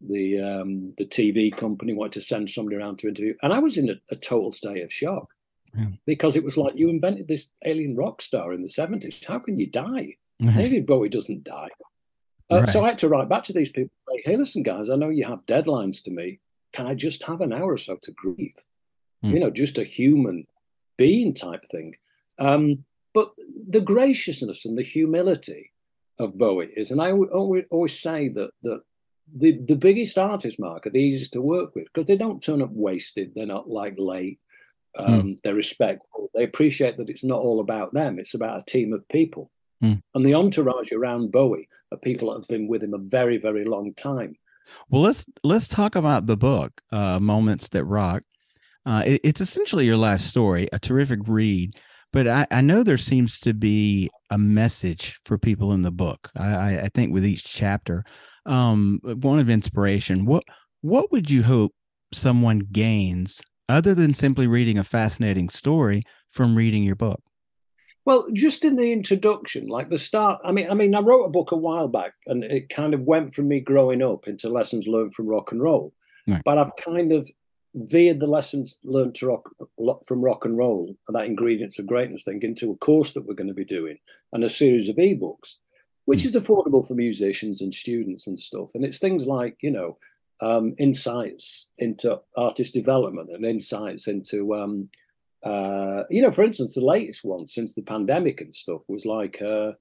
the 0.00 0.40
um, 0.40 0.94
the 0.96 1.06
TV 1.06 1.54
company 1.54 1.92
wanted 1.92 2.12
to 2.12 2.22
send 2.22 2.48
somebody 2.48 2.76
around 2.76 2.98
to 3.00 3.08
interview, 3.08 3.34
and 3.42 3.52
I 3.52 3.58
was 3.58 3.76
in 3.76 3.90
a, 3.90 3.94
a 4.10 4.16
total 4.16 4.52
state 4.52 4.82
of 4.82 4.92
shock. 4.92 5.28
yeah. 5.76 5.86
because 6.06 6.36
it 6.36 6.44
was 6.44 6.56
like 6.56 6.76
you 6.76 6.88
invented 6.88 7.28
this 7.28 7.50
alien 7.64 7.96
rock 7.96 8.22
star 8.22 8.52
in 8.52 8.62
the 8.62 8.68
70s. 8.68 9.24
How 9.24 9.38
can 9.38 9.58
you 9.58 9.66
die? 9.66 10.16
David 10.56 10.86
Bowie 10.86 11.08
doesn't 11.08 11.44
die. 11.44 11.68
Uh, 12.50 12.60
right. 12.60 12.68
So 12.68 12.84
I 12.84 12.88
had 12.88 12.98
to 12.98 13.08
write 13.08 13.28
back 13.28 13.44
to 13.44 13.52
these 13.52 13.70
people, 13.70 13.90
say, 14.08 14.22
hey, 14.24 14.36
listen, 14.36 14.62
guys, 14.62 14.90
I 14.90 14.96
know 14.96 15.08
you 15.08 15.24
have 15.24 15.46
deadlines 15.46 16.02
to 16.04 16.10
meet. 16.10 16.40
Can 16.72 16.86
I 16.86 16.94
just 16.94 17.22
have 17.22 17.40
an 17.40 17.52
hour 17.52 17.72
or 17.72 17.78
so 17.78 17.96
to 18.02 18.12
grieve? 18.12 18.54
Mm. 19.24 19.32
You 19.32 19.40
know, 19.40 19.50
just 19.50 19.78
a 19.78 19.84
human 19.84 20.46
being 20.96 21.34
type 21.34 21.64
thing. 21.70 21.96
Um, 22.38 22.84
but 23.14 23.32
the 23.68 23.80
graciousness 23.80 24.66
and 24.66 24.76
the 24.76 24.82
humility 24.82 25.72
of 26.18 26.36
Bowie 26.36 26.72
is, 26.76 26.90
and 26.90 27.00
I 27.00 27.12
always, 27.12 27.64
always 27.70 27.98
say 27.98 28.28
that 28.30 28.50
that 28.62 28.82
the, 29.34 29.58
the 29.66 29.76
biggest 29.76 30.18
artists, 30.18 30.60
Mark, 30.60 30.86
are 30.86 30.90
the 30.90 30.98
easiest 30.98 31.32
to 31.32 31.40
work 31.40 31.74
with 31.74 31.86
because 31.92 32.06
they 32.06 32.16
don't 32.16 32.42
turn 32.42 32.60
up 32.60 32.70
wasted. 32.72 33.32
They're 33.34 33.46
not 33.46 33.70
like 33.70 33.94
late. 33.96 34.38
Hmm. 34.96 35.04
Um, 35.04 35.22
mm. 35.22 35.38
They're 35.42 35.54
respectful. 35.54 36.30
They 36.34 36.44
appreciate 36.44 36.98
that 36.98 37.08
it's 37.08 37.24
not 37.24 37.40
all 37.40 37.60
about 37.60 37.94
them. 37.94 38.18
It's 38.18 38.34
about 38.34 38.60
a 38.60 38.64
team 38.64 38.92
of 38.92 39.08
people. 39.08 39.50
Mm. 39.84 40.00
And 40.14 40.24
the 40.26 40.34
entourage 40.34 40.92
around 40.92 41.32
Bowie 41.32 41.68
are 41.92 41.98
people 41.98 42.30
that 42.30 42.40
have 42.40 42.48
been 42.48 42.68
with 42.68 42.82
him 42.82 42.94
a 42.94 42.98
very, 42.98 43.38
very 43.38 43.64
long 43.64 43.94
time. 43.94 44.34
Well, 44.88 45.02
let's 45.02 45.26
let's 45.42 45.68
talk 45.68 45.94
about 45.94 46.26
the 46.26 46.36
book, 46.36 46.72
uh, 46.90 47.18
Moments 47.20 47.68
That 47.70 47.84
Rock. 47.84 48.22
Uh, 48.86 49.02
it, 49.04 49.20
it's 49.24 49.40
essentially 49.40 49.86
your 49.86 49.96
life 49.96 50.20
story, 50.20 50.68
a 50.72 50.78
terrific 50.78 51.20
read. 51.26 51.74
But 52.12 52.28
I, 52.28 52.46
I, 52.50 52.60
know 52.60 52.82
there 52.82 52.96
seems 52.96 53.40
to 53.40 53.52
be 53.52 54.08
a 54.30 54.38
message 54.38 55.18
for 55.24 55.36
people 55.36 55.72
in 55.72 55.82
the 55.82 55.90
book. 55.90 56.30
I, 56.36 56.78
I 56.78 56.88
think 56.94 57.12
with 57.12 57.26
each 57.26 57.42
chapter, 57.42 58.04
um, 58.46 59.00
one 59.02 59.40
of 59.40 59.50
inspiration. 59.50 60.24
What 60.24 60.44
what 60.80 61.10
would 61.12 61.30
you 61.30 61.42
hope 61.42 61.72
someone 62.12 62.60
gains 62.70 63.42
other 63.68 63.94
than 63.94 64.14
simply 64.14 64.46
reading 64.46 64.78
a 64.78 64.84
fascinating 64.84 65.48
story 65.48 66.02
from 66.30 66.54
reading 66.54 66.84
your 66.84 66.94
book? 66.94 67.20
Well, 68.06 68.26
just 68.32 68.64
in 68.64 68.76
the 68.76 68.92
introduction, 68.92 69.66
like 69.66 69.88
the 69.88 69.98
start. 69.98 70.40
I 70.44 70.52
mean, 70.52 70.70
I 70.70 70.74
mean, 70.74 70.94
I 70.94 71.00
wrote 71.00 71.24
a 71.24 71.30
book 71.30 71.52
a 71.52 71.56
while 71.56 71.88
back, 71.88 72.12
and 72.26 72.44
it 72.44 72.68
kind 72.68 72.92
of 72.92 73.00
went 73.02 73.32
from 73.32 73.48
me 73.48 73.60
growing 73.60 74.02
up 74.02 74.28
into 74.28 74.48
lessons 74.50 74.86
learned 74.86 75.14
from 75.14 75.26
rock 75.26 75.52
and 75.52 75.62
roll. 75.62 75.92
Right. 76.28 76.42
But 76.44 76.58
I've 76.58 76.76
kind 76.76 77.12
of 77.12 77.30
veered 77.74 78.20
the 78.20 78.26
lessons 78.26 78.78
learned 78.84 79.14
to 79.16 79.26
rock 79.26 79.50
from 80.06 80.20
rock 80.20 80.44
and 80.44 80.56
roll 80.56 80.94
and 81.08 81.16
that 81.16 81.26
ingredients 81.26 81.78
of 81.78 81.86
greatness 81.86 82.24
thing 82.24 82.40
into 82.42 82.70
a 82.70 82.76
course 82.76 83.12
that 83.12 83.26
we're 83.26 83.34
going 83.34 83.48
to 83.48 83.54
be 83.54 83.64
doing 83.64 83.98
and 84.32 84.44
a 84.44 84.48
series 84.48 84.88
of 84.88 84.96
ebooks, 84.96 85.56
which 86.04 86.22
mm. 86.22 86.26
is 86.26 86.36
affordable 86.36 86.86
for 86.86 86.94
musicians 86.94 87.60
and 87.60 87.74
students 87.74 88.28
and 88.28 88.38
stuff. 88.38 88.70
And 88.74 88.84
it's 88.84 88.98
things 88.98 89.26
like 89.26 89.56
you 89.60 89.70
know 89.70 89.96
um, 90.40 90.74
insights 90.78 91.70
into 91.78 92.20
artist 92.36 92.74
development 92.74 93.30
and 93.30 93.44
insights 93.44 94.08
into 94.08 94.54
um, 94.54 94.88
uh, 95.44 96.04
you 96.10 96.22
know, 96.22 96.30
for 96.30 96.42
instance, 96.42 96.74
the 96.74 96.84
latest 96.84 97.24
one 97.24 97.46
since 97.46 97.74
the 97.74 97.82
pandemic 97.82 98.40
and 98.40 98.54
stuff 98.54 98.82
was 98.88 99.04
like, 99.04 99.40
uh, 99.42 99.72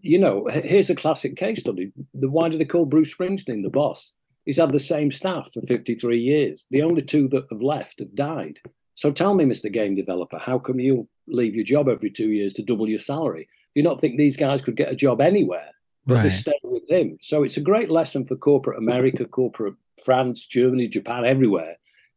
you 0.00 0.18
know, 0.18 0.46
here's 0.50 0.90
a 0.90 0.94
classic 0.94 1.36
case 1.36 1.60
study. 1.60 1.92
The, 2.14 2.30
why 2.30 2.48
do 2.48 2.58
they 2.58 2.64
call 2.64 2.86
Bruce 2.86 3.14
Springsteen 3.14 3.62
the 3.62 3.70
boss? 3.70 4.12
He's 4.44 4.58
had 4.58 4.72
the 4.72 4.80
same 4.80 5.10
staff 5.10 5.52
for 5.52 5.60
53 5.62 6.18
years. 6.18 6.66
The 6.70 6.82
only 6.82 7.02
two 7.02 7.28
that 7.28 7.46
have 7.50 7.62
left 7.62 7.98
have 7.98 8.14
died. 8.14 8.60
So 8.94 9.10
tell 9.12 9.34
me, 9.34 9.44
Mr. 9.44 9.70
Game 9.70 9.94
Developer, 9.94 10.38
how 10.38 10.58
come 10.58 10.80
you 10.80 11.08
leave 11.26 11.54
your 11.54 11.64
job 11.64 11.88
every 11.88 12.10
two 12.10 12.30
years 12.30 12.54
to 12.54 12.62
double 12.62 12.88
your 12.88 13.00
salary? 13.00 13.44
Do 13.74 13.80
you 13.80 13.82
not 13.82 14.00
think 14.00 14.16
these 14.16 14.36
guys 14.36 14.62
could 14.62 14.76
get 14.76 14.90
a 14.90 14.96
job 14.96 15.20
anywhere? 15.20 15.70
But 16.06 16.14
right. 16.14 16.22
they 16.22 16.28
stay 16.30 16.58
with 16.62 16.88
him. 16.88 17.18
So 17.20 17.42
it's 17.42 17.56
a 17.56 17.60
great 17.62 17.90
lesson 17.90 18.24
for 18.24 18.36
corporate 18.36 18.78
America, 18.78 19.26
corporate 19.26 19.74
France, 20.02 20.46
Germany, 20.46 20.86
Japan, 20.88 21.24
everywhere 21.24 21.76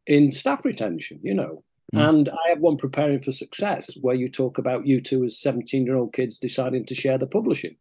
in 0.09 0.31
staff 0.31 0.65
retention, 0.65 1.19
you 1.23 1.33
know. 1.33 1.63
Mm. 1.95 2.09
And 2.09 2.29
I 2.29 2.49
have 2.49 2.59
one 2.59 2.77
preparing 2.77 3.19
for 3.19 3.31
success 3.31 3.97
where 4.01 4.15
you 4.15 4.29
talk 4.29 4.57
about 4.57 4.83
U2 4.83 5.25
as 5.25 5.39
17 5.39 5.85
year 5.85 5.95
old 5.95 6.13
kids 6.13 6.37
deciding 6.37 6.85
to 6.85 6.95
share 6.95 7.17
the 7.17 7.27
publishing. 7.27 7.75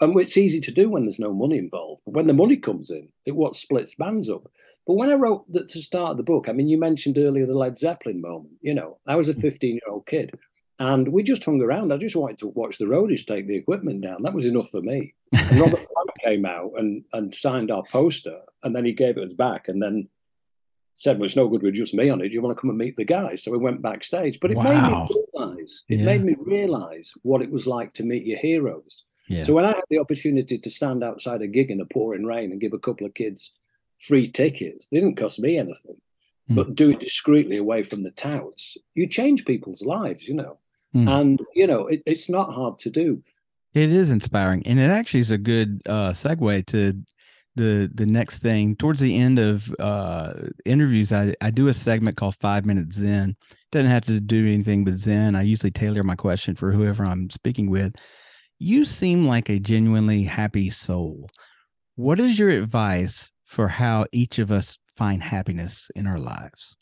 And 0.00 0.18
it's 0.20 0.36
easy 0.36 0.60
to 0.60 0.70
do 0.70 0.90
when 0.90 1.04
there's 1.04 1.18
no 1.18 1.32
money 1.32 1.58
involved. 1.58 2.02
But 2.04 2.14
when 2.14 2.26
the 2.26 2.34
money 2.34 2.56
comes 2.56 2.90
in, 2.90 3.08
it 3.24 3.34
what 3.34 3.56
splits 3.56 3.94
bands 3.94 4.28
up. 4.28 4.50
But 4.86 4.94
when 4.94 5.10
I 5.10 5.14
wrote 5.14 5.50
that 5.52 5.68
to 5.68 5.80
start 5.80 6.16
the 6.16 6.22
book, 6.22 6.48
I 6.48 6.52
mean, 6.52 6.68
you 6.68 6.78
mentioned 6.78 7.18
earlier 7.18 7.46
the 7.46 7.54
Led 7.54 7.78
Zeppelin 7.78 8.20
moment. 8.20 8.54
You 8.60 8.74
know, 8.74 8.98
I 9.06 9.16
was 9.16 9.28
a 9.28 9.34
mm. 9.34 9.40
15 9.40 9.70
year 9.74 9.80
old 9.88 10.06
kid 10.06 10.30
and 10.78 11.08
we 11.08 11.22
just 11.22 11.44
hung 11.44 11.60
around. 11.60 11.92
I 11.92 11.96
just 11.96 12.16
wanted 12.16 12.38
to 12.38 12.48
watch 12.48 12.78
the 12.78 12.84
roadies 12.84 13.26
take 13.26 13.46
the 13.46 13.56
equipment 13.56 14.02
down. 14.02 14.22
That 14.22 14.34
was 14.34 14.44
enough 14.44 14.70
for 14.70 14.82
me. 14.82 15.14
And 15.32 15.60
Robert 15.60 15.78
Plant 15.78 16.10
came 16.22 16.46
out 16.46 16.72
and, 16.76 17.02
and 17.12 17.34
signed 17.34 17.70
our 17.70 17.82
poster 17.90 18.38
and 18.62 18.74
then 18.74 18.84
he 18.84 18.92
gave 18.92 19.16
it 19.16 19.26
us 19.26 19.34
back. 19.34 19.68
And 19.68 19.82
then 19.82 20.08
said, 20.96 21.18
"Well, 21.18 21.26
it's 21.26 21.36
no 21.36 21.46
good 21.46 21.62
with 21.62 21.74
just 21.74 21.94
me 21.94 22.10
on 22.10 22.20
it. 22.20 22.28
Do 22.28 22.34
you 22.34 22.42
want 22.42 22.56
to 22.56 22.60
come 22.60 22.70
and 22.70 22.78
meet 22.78 22.96
the 22.96 23.04
guys?" 23.04 23.44
So 23.44 23.52
we 23.52 23.58
went 23.58 23.82
backstage. 23.82 24.40
But 24.40 24.50
it 24.50 24.56
wow. 24.56 24.64
made 24.64 24.82
me 24.82 25.22
realize. 25.34 25.84
It 25.88 26.00
yeah. 26.00 26.04
made 26.04 26.24
me 26.24 26.34
realize 26.40 27.12
what 27.22 27.42
it 27.42 27.50
was 27.50 27.66
like 27.66 27.92
to 27.94 28.02
meet 28.02 28.26
your 28.26 28.38
heroes. 28.38 29.04
Yeah. 29.28 29.44
So 29.44 29.54
when 29.54 29.64
I 29.64 29.68
had 29.68 29.84
the 29.90 29.98
opportunity 29.98 30.58
to 30.58 30.70
stand 30.70 31.04
outside 31.04 31.42
a 31.42 31.46
gig 31.46 31.70
in 31.70 31.78
the 31.78 31.86
pouring 31.86 32.24
rain 32.24 32.50
and 32.50 32.60
give 32.60 32.72
a 32.72 32.78
couple 32.78 33.06
of 33.06 33.14
kids 33.14 33.52
free 33.98 34.26
tickets, 34.26 34.86
they 34.86 35.00
didn't 35.00 35.16
cost 35.16 35.38
me 35.38 35.58
anything, 35.58 35.96
mm. 36.50 36.56
but 36.56 36.74
do 36.74 36.90
it 36.90 37.00
discreetly 37.00 37.56
away 37.56 37.82
from 37.82 38.02
the 38.02 38.12
touts. 38.12 38.76
You 38.94 39.06
change 39.06 39.44
people's 39.44 39.82
lives, 39.82 40.26
you 40.26 40.34
know, 40.34 40.58
mm. 40.94 41.08
and 41.08 41.40
you 41.54 41.66
know 41.66 41.86
it, 41.86 42.02
it's 42.06 42.30
not 42.30 42.52
hard 42.52 42.78
to 42.80 42.90
do. 42.90 43.22
It 43.74 43.90
is 43.90 44.10
inspiring, 44.10 44.66
and 44.66 44.78
it 44.78 44.90
actually 44.90 45.20
is 45.20 45.30
a 45.30 45.38
good 45.38 45.82
uh, 45.86 46.10
segue 46.10 46.66
to 46.66 46.96
the 47.56 47.90
the 47.94 48.06
next 48.06 48.40
thing 48.40 48.76
towards 48.76 49.00
the 49.00 49.16
end 49.16 49.38
of 49.38 49.74
uh, 49.78 50.34
interviews 50.64 51.12
I, 51.12 51.34
I 51.40 51.50
do 51.50 51.68
a 51.68 51.74
segment 51.74 52.16
called 52.16 52.36
five 52.36 52.64
minutes 52.64 52.96
zen. 52.96 53.36
Doesn't 53.72 53.90
have 53.90 54.04
to 54.04 54.20
do 54.20 54.46
anything 54.46 54.84
with 54.84 54.98
zen. 54.98 55.34
I 55.34 55.42
usually 55.42 55.70
tailor 55.70 56.04
my 56.04 56.14
question 56.14 56.54
for 56.54 56.70
whoever 56.72 57.04
i'm 57.04 57.30
speaking 57.30 57.70
with. 57.70 57.94
You 58.58 58.84
seem 58.84 59.26
like 59.26 59.48
a 59.48 59.58
genuinely 59.58 60.22
happy 60.22 60.70
soul. 60.70 61.28
What 61.96 62.20
is 62.20 62.38
your 62.38 62.50
advice 62.50 63.32
for 63.44 63.68
how 63.68 64.06
each 64.12 64.38
of 64.38 64.50
us 64.50 64.78
find 64.96 65.22
happiness 65.22 65.90
in 65.94 66.06
our 66.06 66.18
lives? 66.18 66.76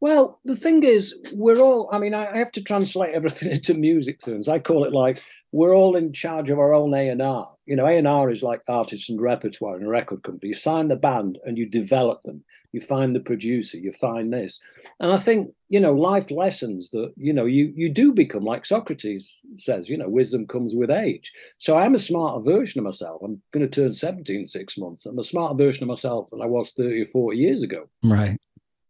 Well, 0.00 0.40
the 0.44 0.56
thing 0.56 0.84
is, 0.84 1.14
we're 1.32 1.60
all, 1.60 1.88
I 1.90 1.98
mean, 1.98 2.12
I 2.12 2.36
have 2.36 2.52
to 2.52 2.62
translate 2.62 3.14
everything 3.14 3.50
into 3.52 3.74
music 3.74 4.20
terms. 4.20 4.48
I 4.48 4.58
call 4.58 4.84
it 4.84 4.92
like 4.92 5.22
we're 5.52 5.74
all 5.74 5.96
in 5.96 6.12
charge 6.12 6.50
of 6.50 6.58
our 6.58 6.74
own 6.74 6.92
A&R. 6.92 7.53
You 7.66 7.76
know, 7.76 7.86
A&R 7.86 8.30
is 8.30 8.42
like 8.42 8.62
artists 8.68 9.08
and 9.08 9.20
repertoire 9.20 9.76
in 9.76 9.84
a 9.84 9.88
record 9.88 10.22
company. 10.22 10.48
You 10.48 10.54
sign 10.54 10.88
the 10.88 10.96
band 10.96 11.38
and 11.44 11.56
you 11.56 11.66
develop 11.66 12.22
them. 12.22 12.44
You 12.72 12.80
find 12.80 13.14
the 13.14 13.20
producer, 13.20 13.78
you 13.78 13.92
find 13.92 14.32
this. 14.32 14.60
And 14.98 15.12
I 15.12 15.18
think, 15.18 15.54
you 15.68 15.78
know, 15.78 15.92
life 15.92 16.32
lessons 16.32 16.90
that, 16.90 17.12
you 17.16 17.32
know, 17.32 17.44
you 17.44 17.72
you 17.76 17.88
do 17.88 18.12
become 18.12 18.42
like 18.42 18.66
Socrates 18.66 19.42
says, 19.54 19.88
you 19.88 19.96
know, 19.96 20.08
wisdom 20.08 20.44
comes 20.44 20.74
with 20.74 20.90
age. 20.90 21.32
So 21.58 21.78
I'm 21.78 21.94
a 21.94 22.00
smarter 22.00 22.42
version 22.42 22.80
of 22.80 22.84
myself. 22.84 23.22
I'm 23.22 23.40
going 23.52 23.64
to 23.64 23.68
turn 23.68 23.92
70 23.92 24.36
in 24.36 24.44
six 24.44 24.76
months. 24.76 25.06
I'm 25.06 25.20
a 25.20 25.22
smarter 25.22 25.54
version 25.54 25.84
of 25.84 25.88
myself 25.88 26.30
than 26.30 26.42
I 26.42 26.46
was 26.46 26.72
30 26.72 27.02
or 27.02 27.06
40 27.06 27.38
years 27.38 27.62
ago. 27.62 27.88
Right. 28.02 28.38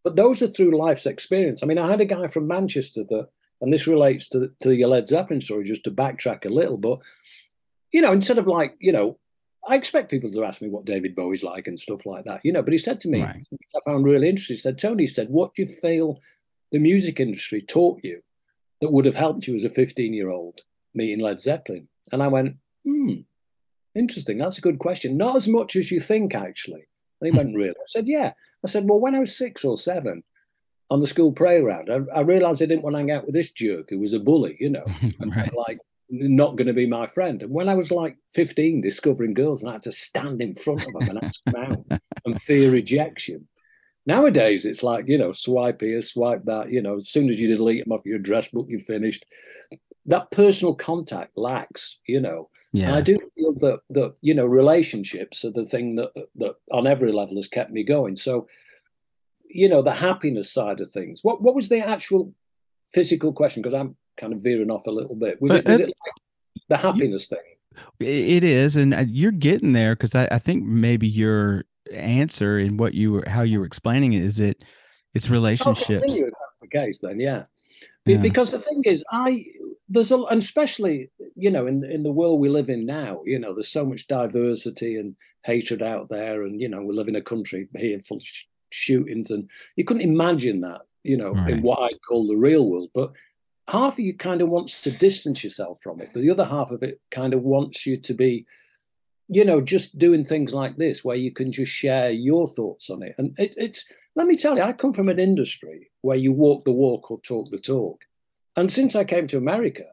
But 0.03 0.17
those 0.17 0.43
are 0.43 0.47
through 0.47 0.79
life's 0.79 1.05
experience. 1.05 1.63
I 1.63 1.67
mean, 1.67 1.79
I 1.79 1.91
had 1.91 2.01
a 2.01 2.07
guy 2.07 2.27
from 2.27 2.47
Manchester 2.47 3.05
that, 3.11 3.29
and 3.61 3.71
this 3.71 3.87
relates 3.87 4.29
to 4.31 4.51
to 4.61 4.75
your 4.75 4.89
Led 4.89 5.09
Zeppelin 5.09 5.43
story, 5.43 5.65
just 5.65 5.85
to 5.85 5.91
backtrack 5.91 6.47
a 6.47 6.49
little. 6.49 6.79
But 6.79 7.01
you 7.95 8.03
know, 8.03 8.13
instead 8.13 8.39
of 8.39 8.49
like, 8.49 8.77
you 8.81 8.91
know, 8.91 9.17
I 9.69 9.77
expect 9.77 10.11
people 10.11 10.29
to 10.29 10.45
ask 10.45 10.61
me 10.61 10.69
what 10.69 10.85
David 10.85 11.15
Bowie's 11.15 11.45
like 11.45 11.69
and 11.69 11.79
stuff 11.79 12.05
like 12.05 12.25
that, 12.25 12.41
you 12.43 12.53
know. 12.53 12.61
But 12.61 12.73
he 12.73 12.79
said 12.79 12.99
to 13.01 13.09
me, 13.09 13.23
right. 13.23 13.41
I 13.53 13.81
found 13.85 14.05
really 14.05 14.29
interesting. 14.29 14.57
He 14.57 14.61
said, 14.61 14.79
Tony 14.79 15.05
he 15.05 15.07
said, 15.07 15.29
what 15.31 15.55
do 15.55 15.63
you 15.63 15.69
feel 15.69 16.19
the 16.73 16.81
music 16.81 17.21
industry 17.21 17.63
taught 17.63 18.01
you 18.03 18.21
that 18.81 18.91
would 18.91 19.05
have 19.05 19.15
helped 19.15 19.47
you 19.47 19.55
as 19.55 19.63
a 19.63 19.71
15 19.71 20.13
year 20.13 20.29
old 20.29 20.61
meeting 20.93 21.21
Led 21.21 21.39
Zeppelin? 21.39 21.87
And 22.11 22.21
I 22.21 22.27
went, 22.27 22.57
hmm, 22.85 23.13
interesting. 23.95 24.39
That's 24.39 24.59
a 24.59 24.63
good 24.63 24.81
question. 24.81 25.17
Not 25.17 25.37
as 25.37 25.47
much 25.47 25.77
as 25.77 25.93
you 25.93 26.01
think, 26.01 26.35
actually. 26.35 26.89
And 27.21 27.33
he 27.33 27.39
went, 27.39 27.55
really? 27.55 27.71
I 27.71 27.87
said, 27.87 28.09
yeah. 28.09 28.33
I 28.65 28.69
said, 28.69 28.89
well, 28.89 28.99
when 28.99 29.15
I 29.15 29.21
was 29.21 29.39
six 29.39 29.65
or 29.65 29.79
seven 29.79 30.25
on 30.91 30.99
the 30.99 31.07
school 31.07 31.33
playground, 31.33 31.91
I, 31.91 32.19
I 32.19 32.21
realized 32.23 32.61
I 32.61 32.67
didn't 32.67 32.83
want 32.83 32.95
to 32.95 32.99
hang 32.99 33.13
out 33.13 33.25
with 33.25 33.37
this 33.37 33.53
jerk 33.53 33.89
who 33.89 34.01
was 34.01 34.15
a 34.15 34.21
bully, 34.21 34.57
you 34.59 34.71
know, 34.71 34.85
and 35.21 35.37
right. 35.37 35.55
like 35.55 35.79
not 36.11 36.57
going 36.57 36.67
to 36.67 36.75
be 36.75 36.87
my 36.87 37.07
friend. 37.07 37.43
And 37.43 37.53
when 37.53 37.69
I 37.69 37.75
was 37.75 37.91
like 37.91 38.17
15, 38.33 38.81
discovering 38.81 39.35
girls, 39.35 39.61
and 39.61 39.71
I 39.71 39.75
had 39.75 39.83
to 39.83 39.93
stand 39.93 40.43
in 40.43 40.55
front 40.55 40.87
of 40.87 40.93
them 40.93 41.09
and 41.09 41.25
ask 41.25 41.43
them 41.45 41.57
out 41.57 42.01
and 42.25 42.43
fear 42.43 42.71
rejection. 42.71 43.47
Nowadays, 44.07 44.67
it's 44.67 44.83
like, 44.83 45.09
you 45.09 45.17
know, 45.17 45.33
swipe 45.33 45.81
here, 45.81 46.03
swipe 46.03 46.45
that. 46.45 46.71
You 46.71 46.83
know, 46.83 46.97
as 46.97 47.09
soon 47.09 47.31
as 47.31 47.41
you 47.41 47.49
delete 47.49 47.85
them 47.85 47.93
off 47.93 48.05
your 48.05 48.17
address 48.17 48.49
book, 48.49 48.67
you 48.69 48.79
finished. 48.79 49.25
That 50.07 50.31
personal 50.31 50.75
contact 50.75 51.39
lacks, 51.39 51.99
you 52.07 52.21
know. 52.21 52.51
Yeah. 52.73 52.89
And 52.89 52.97
I 52.97 53.01
do 53.01 53.19
feel 53.35 53.55
that 53.61 53.81
that 53.91 54.15
you 54.21 54.35
know 54.35 54.45
relationships 54.45 55.45
are 55.45 55.53
the 55.53 55.65
thing 55.65 55.95
that 55.95 56.11
that 56.37 56.57
on 56.71 56.87
every 56.87 57.13
level 57.13 57.37
has 57.37 57.49
kept 57.49 57.71
me 57.71 57.83
going. 57.83 58.17
So, 58.17 58.47
you 59.49 59.71
know, 59.71 59.81
the 59.81 59.95
happiness 59.95 60.53
side 60.53 60.81
of 60.81 60.91
things. 60.91 61.25
What 61.25 61.41
what 61.41 61.55
was 61.55 61.71
the 61.71 61.81
actual 61.81 62.35
physical 62.93 63.33
question? 63.33 63.63
Because 63.63 63.75
I'm 63.75 63.97
kind 64.17 64.33
of 64.33 64.41
veering 64.41 64.71
off 64.71 64.87
a 64.87 64.91
little 64.91 65.17
bit. 65.17 65.41
Was 65.41 65.53
it 65.53 65.67
was 65.67 65.81
it 65.81 65.89
like 65.89 66.15
the 66.69 66.77
happiness 66.77 67.31
you, 67.31 67.37
thing? 67.37 68.07
It 68.09 68.45
is, 68.45 68.77
and 68.77 68.95
you're 69.11 69.33
getting 69.33 69.73
there 69.73 69.95
because 69.95 70.15
I, 70.15 70.29
I 70.31 70.39
think 70.39 70.65
maybe 70.65 71.09
your 71.09 71.65
answer 71.93 72.59
and 72.59 72.79
what 72.79 72.95
you 72.95 73.13
were 73.13 73.25
how 73.27 73.43
you 73.43 73.61
were 73.61 73.67
explaining 73.67 74.15
it 74.15 74.23
is 74.23 74.39
it 74.39 74.65
it's 75.15 75.29
oh, 75.29 75.33
relationships. 75.33 76.19
the 76.61 76.69
case, 76.71 77.01
then 77.01 77.21
yeah. 77.21 77.45
Yeah. 78.07 78.19
Because 78.19 78.51
the 78.51 78.59
thing 78.59 78.83
is, 78.85 79.03
I 79.11 79.45
there's 79.89 80.13
a 80.13 80.19
and 80.25 80.39
especially 80.39 81.11
you 81.37 81.51
know 81.51 81.67
in 81.67 81.85
in 81.85 82.03
the 82.03 82.13
world 82.13 82.41
we 82.41 82.49
live 82.49 82.69
in 82.69 82.85
now, 82.85 83.23
you 83.25 83.39
know, 83.39 83.55
there's 83.55 83.69
so 83.69 83.85
much 83.87 84.07
diversity 84.07 84.97
and 84.97 85.17
hatred 85.43 85.83
out 85.83 86.09
there, 86.09 86.43
and 86.43 86.61
you 86.61 86.69
know 86.69 86.83
we 86.83 86.95
live 86.95 87.09
in 87.09 87.17
a 87.17 87.23
country 87.23 87.69
here 87.77 87.99
full 88.01 88.19
of 88.19 88.23
sh- 88.23 88.45
shootings, 88.71 89.31
and 89.31 89.49
you 89.77 89.85
couldn't 89.85 90.03
imagine 90.03 90.61
that, 90.63 90.83
you 91.03 91.17
know, 91.17 91.33
Right. 91.33 91.51
in 91.51 91.63
what 91.63 91.81
I'd 91.81 92.03
call 92.07 92.27
the 92.27 92.37
real 92.37 92.69
world. 92.69 92.91
But 92.95 93.13
half 93.69 93.95
of 93.95 94.01
you 94.01 94.15
kind 94.15 94.43
of 94.43 94.49
wants 94.49 94.83
to 94.83 94.91
distance 94.91 95.43
yourself 95.43 95.81
from 95.83 96.01
it, 96.01 96.11
but 96.13 96.23
the 96.23 96.31
other 96.31 96.45
half 96.45 96.71
of 96.71 96.83
it 96.83 97.01
kind 97.11 97.35
of 97.35 97.43
wants 97.43 97.87
you 97.87 97.97
to 97.97 98.15
be, 98.15 98.47
you 99.29 99.45
know, 99.45 99.61
just 99.61 99.99
doing 99.99 100.25
things 100.25 100.53
like 100.53 100.77
this 100.77 101.05
where 101.05 101.17
you 101.17 101.33
can 101.33 101.51
just 101.51 101.73
share 101.73 102.11
your 102.11 102.47
thoughts 102.47 102.91
on 102.91 103.03
it. 103.03 103.15
And 103.19 103.35
it, 103.39 103.55
it's 103.57 103.85
let 104.17 104.27
me 104.27 104.37
tell 104.37 104.57
you, 104.57 104.63
I 104.63 104.73
come 104.73 104.93
from 104.93 105.09
an 105.09 105.19
industry 105.19 105.91
where 106.03 106.17
you 106.17 106.33
walk 106.33 106.65
the 106.65 106.73
walk 106.73 107.11
or 107.11 107.21
talk 107.21 107.51
the 107.51 107.59
talk. 107.59 108.05
And 108.57 108.71
since 108.71 108.95
I 108.95 109.05
came 109.05 109.27
to 109.29 109.39
America, 109.39 109.85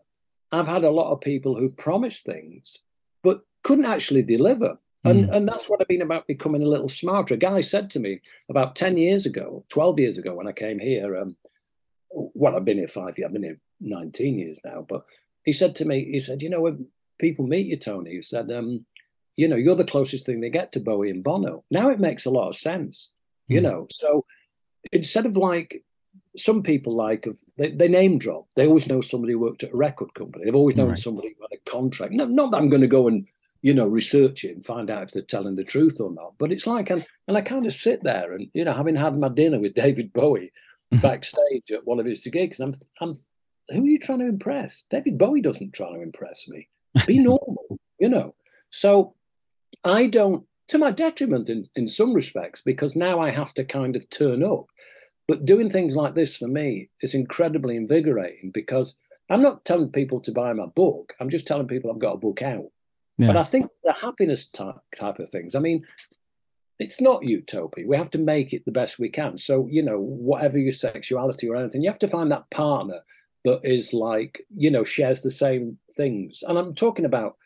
I've 0.52 0.68
had 0.68 0.84
a 0.84 0.92
lot 0.92 1.12
of 1.12 1.22
people 1.22 1.58
who 1.58 1.70
promised 1.70 2.26
things 2.26 2.78
but 3.24 3.42
couldn't 3.64 3.86
actually 3.86 4.24
deliver. 4.24 4.78
And, 5.04 5.30
and 5.32 5.48
that's 5.48 5.68
what 5.68 5.82
I 5.82 5.86
mean 5.90 6.04
about 6.04 6.28
becoming 6.28 6.62
a 6.62 6.68
little 6.68 6.88
smarter. 6.88 7.34
A 7.34 7.38
guy 7.38 7.62
said 7.62 7.90
to 7.92 8.00
me 8.00 8.22
about 8.50 8.76
10 8.76 8.98
years 8.98 9.26
ago, 9.26 9.66
12 9.70 10.00
years 10.00 10.18
ago 10.20 10.36
when 10.36 10.48
I 10.48 10.52
came 10.52 10.78
here, 10.78 11.18
um, 11.18 11.36
well, 12.14 12.56
I've 12.56 12.66
been 12.66 12.78
here 12.78 12.88
five 12.88 13.18
years, 13.18 13.28
I've 13.28 13.34
been 13.34 13.44
here 13.44 13.60
19 13.82 14.38
years 14.40 14.60
now, 14.64 14.86
but 14.88 15.04
he 15.44 15.54
said 15.54 15.76
to 15.76 15.86
me, 15.86 16.04
he 16.06 16.20
said, 16.20 16.42
you 16.42 16.50
know, 16.50 16.62
when 16.62 16.88
people 17.20 17.48
meet 17.48 17.68
you, 17.68 17.78
Tony, 17.78 18.12
he 18.12 18.22
said, 18.22 18.52
um, 18.52 18.86
you 19.38 19.48
know, 19.48 19.56
you're 19.56 19.76
the 19.76 19.84
closest 19.86 20.26
thing 20.26 20.42
they 20.42 20.50
get 20.50 20.72
to 20.74 20.80
Bowie 20.80 21.10
and 21.10 21.24
Bono. 21.24 21.64
Now 21.72 21.90
it 21.90 22.00
makes 22.00 22.26
a 22.26 22.30
lot 22.32 22.50
of 22.50 22.56
sense, 22.56 23.12
you 23.48 23.60
Mm. 23.60 23.64
know. 23.64 23.88
So 23.94 24.26
instead 24.92 25.26
of 25.26 25.38
like 25.38 25.84
some 26.36 26.64
people 26.64 26.96
like 26.96 27.26
of 27.26 27.38
they, 27.58 27.72
they 27.72 27.88
name 27.88 28.18
drop, 28.18 28.46
they 28.56 28.68
always 28.68 28.88
know 28.88 29.02
somebody 29.02 29.34
who 29.34 29.40
worked 29.40 29.64
at 29.64 29.74
a 29.74 29.78
record 29.78 30.14
company. 30.14 30.46
They've 30.46 30.56
always 30.56 30.76
known 30.76 30.90
Right. 30.90 30.98
somebody 30.98 31.30
who 31.38 31.44
had 31.44 31.58
a 31.58 31.70
contract. 31.70 32.14
No, 32.14 32.26
not 32.26 32.52
that 32.52 32.58
I'm 32.58 32.70
going 32.70 32.82
to 32.82 32.88
go 32.88 33.08
and 33.08 33.28
you 33.62 33.74
know 33.74 33.88
research 33.88 34.44
it 34.44 34.56
and 34.56 34.66
find 34.66 34.90
out 34.90 35.04
if 35.04 35.12
they're 35.12 35.22
telling 35.22 35.56
the 35.56 35.64
truth 35.64 36.00
or 36.02 36.12
not. 36.12 36.34
But 36.38 36.52
it's 36.52 36.68
like 36.68 36.90
and 36.90 37.06
and 37.28 37.38
I 37.38 37.42
kind 37.42 37.66
of 37.66 37.74
sit 37.74 38.04
there 38.04 38.34
and 38.34 38.48
you 38.54 38.64
know 38.66 38.74
having 38.74 38.96
had 38.96 39.18
my 39.18 39.30
dinner 39.30 39.60
with 39.60 39.74
David 39.76 40.12
Bowie. 40.14 40.52
Mm-hmm. 40.92 41.02
backstage 41.02 41.72
at 41.72 41.88
one 41.88 42.02
of 42.02 42.06
his 42.06 42.28
gigs, 42.28 42.60
I'm 42.60 42.74
I'm 43.00 43.14
who 43.70 43.84
are 43.84 43.88
you 43.88 44.00
trying 44.00 44.20
to 44.20 44.28
impress? 44.28 44.84
David 44.90 45.18
Bowie 45.18 45.42
doesn't 45.42 45.74
try 45.74 45.90
to 45.90 46.02
impress 46.02 46.48
me. 46.48 46.68
Be 47.08 47.20
normal, 47.24 47.80
you 48.00 48.10
know. 48.10 48.36
So 48.72 49.14
I 49.84 50.08
don't, 50.08 50.46
to 50.70 50.78
my 50.78 50.92
detriment 50.92 51.50
in, 51.50 51.66
in 51.76 51.88
some 51.88 52.14
respects, 52.14 52.62
because 52.62 52.96
now 52.96 53.20
I 53.20 53.30
have 53.30 53.54
to 53.56 53.64
kind 53.64 53.96
of 53.96 54.10
turn 54.10 54.44
up. 54.44 54.66
But 55.28 55.46
doing 55.46 55.70
things 55.70 55.96
like 55.96 56.14
this 56.16 56.36
for 56.38 56.48
me 56.48 56.90
is 57.02 57.14
incredibly 57.14 57.78
invigorating 57.78 58.52
because 58.52 58.96
I'm 59.30 59.42
not 59.42 59.64
telling 59.64 59.90
people 59.92 60.20
to 60.22 60.32
buy 60.32 60.52
my 60.52 60.66
book. 60.66 61.14
I'm 61.20 61.30
just 61.30 61.48
telling 61.48 61.68
people 61.68 61.90
I've 61.90 62.00
got 62.00 62.16
a 62.16 62.20
book 62.20 62.42
out. 62.42 62.66
Yeah. 63.18 63.28
But 63.28 63.38
I 63.38 63.44
think 63.44 63.70
the 63.84 63.94
happiness 63.94 64.48
type, 64.48 64.76
type 64.98 65.20
of 65.20 65.30
things, 65.30 65.56
I 65.56 65.60
mean, 65.60 65.86
it's 66.82 67.00
not 67.00 67.24
utopia. 67.24 67.86
We 67.88 67.96
have 67.96 68.10
to 68.12 68.18
make 68.18 68.54
it 68.54 68.66
the 68.66 68.72
best 68.72 68.98
we 68.98 69.10
can. 69.10 69.38
So, 69.38 69.68
you 69.70 69.84
know, 69.84 70.00
whatever 70.00 70.58
your 70.58 70.72
sexuality 70.72 71.48
or 71.48 71.56
anything, 71.56 71.84
you 71.84 71.90
have 71.90 72.00
to 72.00 72.08
find 72.08 72.32
that 72.32 72.50
partner 72.50 73.02
that 73.44 73.62
is 73.64 73.94
like, 73.94 74.42
you 74.56 74.72
know, 74.72 74.84
shares 74.84 75.22
the 75.22 75.30
same 75.30 75.78
things. 75.96 76.44
And 76.48 76.58
I'm 76.58 76.74
talking 76.74 77.06
about 77.06 77.38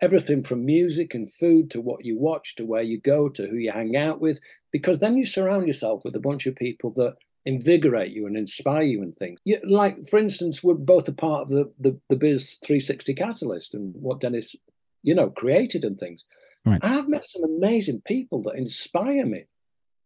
everything 0.00 0.42
from 0.42 0.66
music 0.66 1.14
and 1.14 1.32
food 1.32 1.70
to 1.70 1.80
what 1.80 2.04
you 2.04 2.18
watch 2.18 2.56
to 2.56 2.64
where 2.64 2.82
you 2.82 2.98
go 2.98 3.28
to 3.28 3.46
who 3.46 3.56
you 3.56 3.70
hang 3.70 3.96
out 3.96 4.20
with, 4.20 4.40
because 4.72 4.98
then 4.98 5.16
you 5.16 5.24
surround 5.24 5.68
yourself 5.68 6.02
with 6.04 6.16
a 6.16 6.20
bunch 6.20 6.46
of 6.46 6.56
people 6.56 6.90
that 6.96 7.14
invigorate 7.46 8.10
you 8.10 8.26
and 8.26 8.36
inspire 8.36 8.82
you 8.82 9.02
and 9.02 9.14
things. 9.14 9.38
You, 9.44 9.60
like, 9.62 10.04
for 10.04 10.18
instance, 10.18 10.64
we're 10.64 10.74
both 10.74 11.06
a 11.06 11.12
part 11.12 11.42
of 11.42 11.48
the, 11.50 11.70
the, 11.78 11.96
the 12.08 12.16
Biz 12.16 12.58
360 12.64 13.14
Catalyst 13.14 13.74
and 13.74 13.94
what 13.94 14.18
Dennis, 14.18 14.56
you 15.04 15.14
know, 15.14 15.30
created 15.30 15.84
and 15.84 15.96
things. 15.96 16.24
Right. 16.64 16.80
I've 16.82 17.08
met 17.08 17.26
some 17.26 17.44
amazing 17.44 18.02
people 18.04 18.42
that 18.42 18.56
inspire 18.56 19.24
me. 19.26 19.44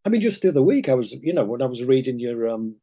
I 0.04 0.08
mean, 0.08 0.20
just 0.20 0.42
the 0.42 0.50
other 0.50 0.62
week, 0.62 0.88
I 0.88 0.94
was, 0.94 1.12
you 1.12 1.32
know, 1.32 1.44
when 1.44 1.62
I 1.62 1.66
was 1.66 1.82
reading 1.82 2.18
your, 2.18 2.48
um, 2.48 2.76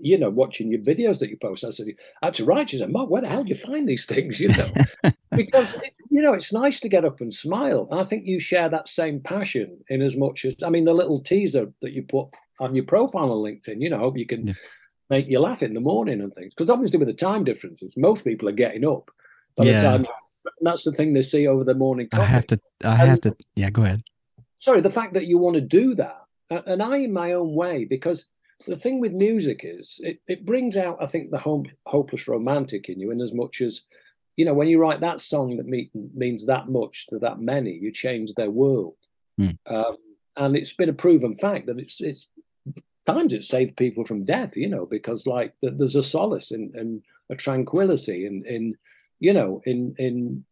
you 0.00 0.18
know, 0.18 0.28
watching 0.30 0.70
your 0.70 0.80
videos 0.80 1.20
that 1.20 1.30
you 1.30 1.36
post, 1.36 1.64
I 1.64 1.70
said, 1.70 1.86
I 2.22 2.26
had 2.26 2.34
to 2.34 2.44
write. 2.44 2.70
She 2.70 2.78
said, 2.78 2.90
Mark, 2.90 3.08
where 3.10 3.22
the 3.22 3.28
hell 3.28 3.44
do 3.44 3.48
you 3.48 3.54
find 3.54 3.88
these 3.88 4.06
things? 4.06 4.40
You 4.40 4.48
know, 4.48 4.70
because 5.32 5.74
it, 5.74 5.94
you 6.10 6.20
know 6.20 6.32
it's 6.32 6.52
nice 6.52 6.80
to 6.80 6.88
get 6.88 7.04
up 7.04 7.20
and 7.20 7.32
smile. 7.32 7.88
And 7.90 8.00
I 8.00 8.04
think 8.04 8.26
you 8.26 8.40
share 8.40 8.68
that 8.68 8.88
same 8.88 9.20
passion 9.20 9.78
in 9.88 10.02
as 10.02 10.16
much 10.16 10.44
as 10.44 10.62
I 10.64 10.70
mean 10.70 10.84
the 10.84 10.92
little 10.94 11.20
teaser 11.22 11.72
that 11.80 11.92
you 11.92 12.02
put 12.02 12.28
on 12.60 12.74
your 12.74 12.84
profile 12.84 13.30
on 13.30 13.38
LinkedIn. 13.38 13.80
You 13.80 13.90
know, 13.90 13.98
hope 13.98 14.18
you 14.18 14.26
can 14.26 14.48
Yeah. 14.48 14.54
make 15.10 15.28
you 15.28 15.38
laugh 15.38 15.62
in 15.62 15.74
the 15.74 15.80
morning 15.80 16.20
and 16.20 16.34
things. 16.34 16.54
Because 16.54 16.70
obviously 16.70 16.98
with 16.98 17.08
the 17.08 17.14
time 17.14 17.44
differences, 17.44 17.96
most 17.96 18.24
people 18.24 18.48
are 18.48 18.52
getting 18.52 18.84
up 18.84 19.10
by 19.56 19.64
Yeah. 19.64 19.80
the 19.80 19.98
time. 19.98 20.06
And 20.44 20.66
that's 20.66 20.84
the 20.84 20.92
thing 20.92 21.14
they 21.14 21.22
see 21.22 21.46
over 21.46 21.64
the 21.64 21.74
morning. 21.74 22.08
I 22.12 22.24
have 22.24 22.46
to, 22.48 22.60
I 22.84 22.96
have 22.96 23.20
to, 23.22 23.36
yeah, 23.54 23.70
go 23.70 23.82
ahead. 23.82 24.02
Sorry, 24.58 24.80
the 24.80 24.90
fact 24.90 25.14
that 25.14 25.26
you 25.26 25.38
want 25.38 25.54
to 25.54 25.60
do 25.60 25.94
that, 25.96 26.22
and 26.50 26.82
I 26.82 26.98
in 26.98 27.12
my 27.12 27.32
own 27.32 27.54
way, 27.54 27.84
because 27.84 28.28
the 28.66 28.76
thing 28.76 29.00
with 29.00 29.12
music 29.12 29.60
is 29.64 30.00
it, 30.02 30.20
it 30.26 30.46
brings 30.46 30.76
out, 30.76 30.98
I 31.00 31.06
think, 31.06 31.30
the 31.30 31.38
home, 31.38 31.66
hopeless 31.86 32.28
romantic 32.28 32.88
in 32.88 32.98
you, 32.98 33.10
in 33.10 33.20
as 33.20 33.32
much 33.32 33.60
as, 33.60 33.82
you 34.36 34.44
know, 34.44 34.54
when 34.54 34.68
you 34.68 34.80
write 34.80 35.00
that 35.00 35.20
song 35.20 35.56
that 35.56 35.66
me, 35.66 35.90
means 36.14 36.46
that 36.46 36.68
much 36.68 37.06
to 37.08 37.18
that 37.20 37.40
many, 37.40 37.72
you 37.72 37.92
change 37.92 38.32
their 38.34 38.50
world. 38.50 38.96
Hmm. 39.38 39.50
Um, 39.68 39.96
and 40.36 40.56
it's 40.56 40.72
been 40.72 40.88
a 40.88 40.94
proven 40.94 41.34
fact 41.34 41.66
that 41.66 41.78
it's 41.78 42.00
it's 42.00 42.28
times 43.06 43.32
it 43.32 43.44
saved 43.44 43.76
people 43.76 44.04
from 44.04 44.24
death, 44.24 44.56
you 44.56 44.68
know, 44.68 44.86
because 44.86 45.26
like 45.26 45.54
th- 45.60 45.74
there's 45.76 45.96
a 45.96 46.02
solace 46.02 46.50
and 46.50 47.02
a 47.30 47.36
tranquility 47.36 48.26
in 48.26 48.44
in 48.46 48.76
you 49.24 49.32
know 49.32 49.62
in 49.64 49.94
in 50.06 50.44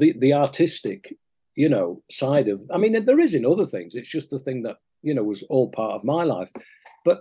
the 0.00 0.08
the 0.18 0.32
artistic 0.34 1.16
you 1.54 1.68
know 1.68 2.02
side 2.10 2.48
of 2.48 2.60
i 2.74 2.76
mean 2.76 2.92
there 3.04 3.24
is 3.26 3.34
in 3.34 3.46
other 3.46 3.68
things. 3.74 3.94
It's 3.94 4.14
just 4.16 4.30
the 4.30 4.42
thing 4.46 4.58
that 4.64 4.78
you 5.06 5.14
know 5.14 5.22
was 5.32 5.42
all 5.44 5.68
part 5.80 5.94
of 5.94 6.10
my 6.14 6.22
life. 6.24 6.52
But 7.04 7.18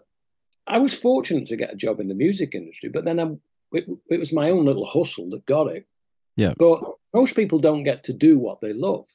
i 0.75 0.77
was 0.85 1.03
fortunate 1.07 1.47
to 1.49 1.61
get 1.61 1.73
a 1.73 1.83
job 1.85 1.99
in 1.99 2.07
the 2.09 2.21
music 2.25 2.55
industry 2.55 2.89
but 2.95 3.05
then 3.05 3.19
I'm, 3.19 3.33
it, 3.77 3.85
it 4.13 4.19
was 4.23 4.39
my 4.39 4.47
own 4.49 4.65
little 4.65 4.87
hustle 4.95 5.29
that 5.29 5.45
got 5.55 5.67
it. 5.77 5.85
Yeah. 6.43 6.53
but 6.57 6.77
most 7.13 7.35
people 7.35 7.59
don't 7.59 7.89
get 7.91 8.03
to 8.05 8.13
do 8.27 8.33
what 8.45 8.59
they 8.61 8.73
love. 8.73 9.07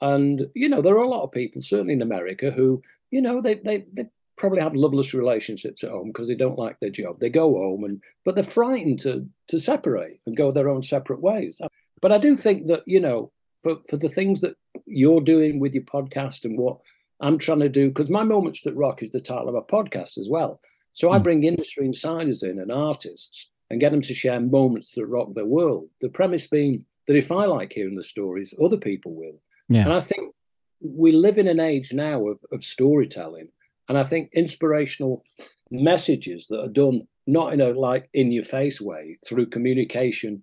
And 0.00 0.36
you 0.54 0.68
know 0.68 0.82
there 0.82 0.96
are 0.98 1.08
a 1.08 1.14
lot 1.16 1.24
of 1.24 1.38
people 1.40 1.60
certainly 1.62 1.94
in 1.98 2.08
america 2.10 2.48
who 2.58 2.68
you 3.14 3.22
know 3.26 3.36
they 3.40 3.56
they, 3.68 3.78
they 3.96 4.06
probably 4.36 4.60
have 4.60 4.74
loveless 4.74 5.14
relationships 5.14 5.84
at 5.84 5.90
home 5.90 6.08
because 6.08 6.28
they 6.28 6.34
don't 6.34 6.58
like 6.58 6.78
their 6.80 6.90
job. 6.90 7.20
They 7.20 7.30
go 7.30 7.54
home 7.54 7.84
and 7.84 8.00
but 8.24 8.34
they're 8.34 8.44
frightened 8.44 8.98
to 9.00 9.26
to 9.48 9.58
separate 9.58 10.20
and 10.26 10.36
go 10.36 10.50
their 10.50 10.68
own 10.68 10.82
separate 10.82 11.20
ways. 11.20 11.60
But 12.02 12.12
i 12.12 12.18
do 12.18 12.36
think 12.36 12.66
that 12.66 12.82
you 12.86 13.00
know 13.00 13.30
for 13.62 13.76
for 13.88 13.96
the 13.96 14.08
things 14.08 14.40
that 14.42 14.56
you're 14.86 15.20
doing 15.20 15.58
with 15.60 15.72
your 15.74 15.84
podcast 15.84 16.44
and 16.44 16.58
what 16.58 16.76
i'm 17.20 17.38
trying 17.38 17.60
to 17.60 17.68
do 17.68 17.88
because 17.88 18.10
my 18.10 18.22
moments 18.24 18.60
that 18.62 18.74
rock 18.74 19.02
is 19.02 19.10
the 19.10 19.20
title 19.20 19.48
of 19.48 19.54
a 19.54 19.62
podcast 19.62 20.18
as 20.18 20.28
well. 20.28 20.60
So 20.92 21.10
i 21.12 21.16
Hmm. 21.18 21.22
bring 21.24 21.44
industry 21.44 21.86
insiders 21.86 22.42
in 22.42 22.58
and 22.58 22.70
artists 22.72 23.50
and 23.70 23.80
get 23.80 23.92
them 23.92 24.02
to 24.02 24.14
share 24.14 24.40
moments 24.40 24.92
that 24.94 25.06
rock 25.06 25.28
their 25.32 25.46
world. 25.46 25.88
The 26.00 26.08
premise 26.10 26.46
being 26.48 26.84
that 27.06 27.16
if 27.16 27.30
i 27.32 27.44
like 27.46 27.72
hearing 27.72 27.94
the 27.94 28.02
stories 28.14 28.52
other 28.64 28.76
people 28.78 29.12
will. 29.14 29.38
Yeah. 29.68 29.84
and 29.84 29.92
i 29.94 30.00
think 30.00 30.34
we 31.02 31.12
live 31.12 31.38
in 31.38 31.48
an 31.48 31.60
age 31.60 31.88
now 31.94 32.18
of, 32.28 32.38
of 32.52 32.62
storytelling 32.62 33.48
and 33.88 33.98
I 33.98 34.04
think 34.04 34.30
inspirational 34.32 35.22
messages 35.70 36.46
that 36.48 36.60
are 36.60 36.68
done 36.68 37.06
not 37.26 37.52
in 37.52 37.60
a 37.60 37.70
like 37.70 38.08
in 38.14 38.32
your 38.32 38.44
face 38.44 38.80
way 38.80 39.18
through 39.26 39.46
communication 39.46 40.42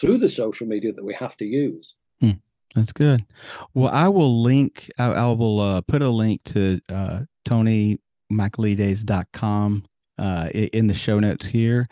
through 0.00 0.18
the 0.18 0.28
social 0.28 0.66
media 0.66 0.92
that 0.92 1.04
we 1.04 1.14
have 1.14 1.36
to 1.36 1.44
use. 1.44 1.94
That's 2.74 2.92
good. 2.92 3.24
Well, 3.74 3.92
I 3.92 4.08
will 4.08 4.42
link, 4.42 4.90
I, 4.98 5.04
I 5.06 5.26
will 5.26 5.60
uh, 5.60 5.82
put 5.82 6.00
a 6.02 6.08
link 6.08 6.42
to 6.46 6.80
uh, 6.88 7.20
TonyMichaelides.com 7.46 9.84
uh, 10.18 10.48
in 10.52 10.86
the 10.86 10.94
show 10.94 11.18
notes 11.18 11.46
here. 11.46 11.86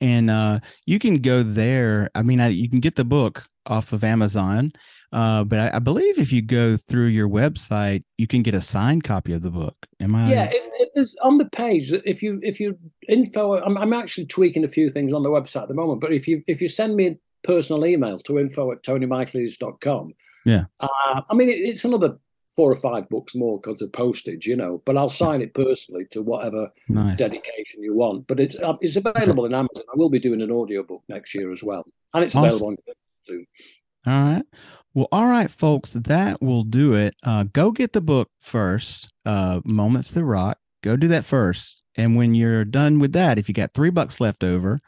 And 0.00 0.28
uh, 0.30 0.58
you 0.86 0.98
can 0.98 1.18
go 1.18 1.44
there. 1.44 2.10
I 2.14 2.22
mean, 2.22 2.40
I, 2.40 2.48
you 2.48 2.68
can 2.68 2.80
get 2.80 2.96
the 2.96 3.04
book 3.04 3.44
off 3.66 3.92
of 3.92 4.04
Amazon, 4.04 4.72
uh, 5.12 5.44
but 5.44 5.58
I, 5.58 5.76
I 5.76 5.78
believe 5.78 6.18
if 6.18 6.32
you 6.32 6.42
go 6.42 6.76
through 6.76 7.06
your 7.06 7.28
website, 7.28 8.02
you 8.18 8.26
can 8.26 8.42
get 8.42 8.54
a 8.54 8.60
signed 8.60 9.04
copy 9.04 9.32
of 9.32 9.42
the 9.42 9.50
book. 9.50 9.76
Am 10.00 10.14
I? 10.14 10.30
Yeah, 10.30 10.48
if, 10.50 10.64
if 10.80 10.88
there's 10.94 11.16
on 11.22 11.38
the 11.38 11.48
page 11.50 11.92
if 11.92 12.22
you 12.22 12.40
if 12.42 12.58
you 12.60 12.76
info, 13.08 13.60
I'm, 13.62 13.76
I'm 13.78 13.92
actually 13.92 14.26
tweaking 14.26 14.64
a 14.64 14.68
few 14.68 14.88
things 14.90 15.12
on 15.12 15.22
the 15.22 15.30
website 15.30 15.62
at 15.62 15.68
the 15.68 15.74
moment. 15.74 16.00
But 16.00 16.12
if 16.12 16.26
you 16.26 16.42
if 16.46 16.60
you 16.60 16.68
send 16.68 16.96
me 16.96 17.06
a 17.06 17.16
personal 17.42 17.86
email 17.86 18.18
to 18.20 18.38
info 18.38 18.72
at 18.72 18.82
tonymichaelides.com, 18.82 20.14
Yeah. 20.46 20.64
uh, 20.80 21.20
I 21.30 21.34
mean 21.34 21.48
it, 21.48 21.58
it's 21.58 21.84
another 21.84 22.18
four 22.56 22.70
or 22.70 22.76
five 22.76 23.08
books 23.08 23.34
more 23.34 23.60
because 23.60 23.82
of 23.82 23.92
postage, 23.92 24.46
you 24.46 24.54
know. 24.56 24.80
But 24.84 24.96
I'll 24.96 25.08
sign 25.08 25.42
it 25.42 25.54
personally 25.54 26.06
to 26.12 26.22
whatever 26.22 26.70
Nice. 26.88 27.18
dedication 27.18 27.82
you 27.82 27.94
want. 27.96 28.26
But 28.26 28.40
it's 28.40 28.56
uh, 28.56 28.74
it's 28.80 28.96
available 28.96 29.44
in 29.46 29.54
Amazon. 29.54 29.82
I 29.92 29.96
will 29.96 30.10
be 30.10 30.20
doing 30.20 30.40
an 30.42 30.50
audio 30.52 30.82
book 30.82 31.02
next 31.08 31.34
year 31.34 31.50
as 31.50 31.62
well, 31.62 31.84
and 32.14 32.24
it's 32.24 32.34
Awesome. 32.34 32.44
available 32.48 32.66
on. 32.68 32.76
All 34.06 34.12
right. 34.12 34.44
Well, 34.94 35.08
all 35.10 35.26
right, 35.26 35.50
folks, 35.50 35.94
that 35.94 36.40
will 36.40 36.62
do 36.62 36.94
it. 36.94 37.16
Uh, 37.24 37.44
go 37.52 37.72
get 37.72 37.92
the 37.92 38.00
book 38.00 38.28
first, 38.40 39.12
uh, 39.26 39.60
Moments 39.64 40.12
That 40.14 40.24
Rock. 40.24 40.58
Go 40.82 40.96
do 40.96 41.08
that 41.08 41.24
first. 41.24 41.82
And 41.96 42.16
when 42.16 42.34
you're 42.34 42.64
done 42.64 42.98
with 42.98 43.12
that, 43.12 43.38
if 43.38 43.48
you 43.48 43.54
got 43.54 43.74
three 43.74 43.90
bucks 43.90 44.20
left 44.20 44.44
over, 44.44 44.80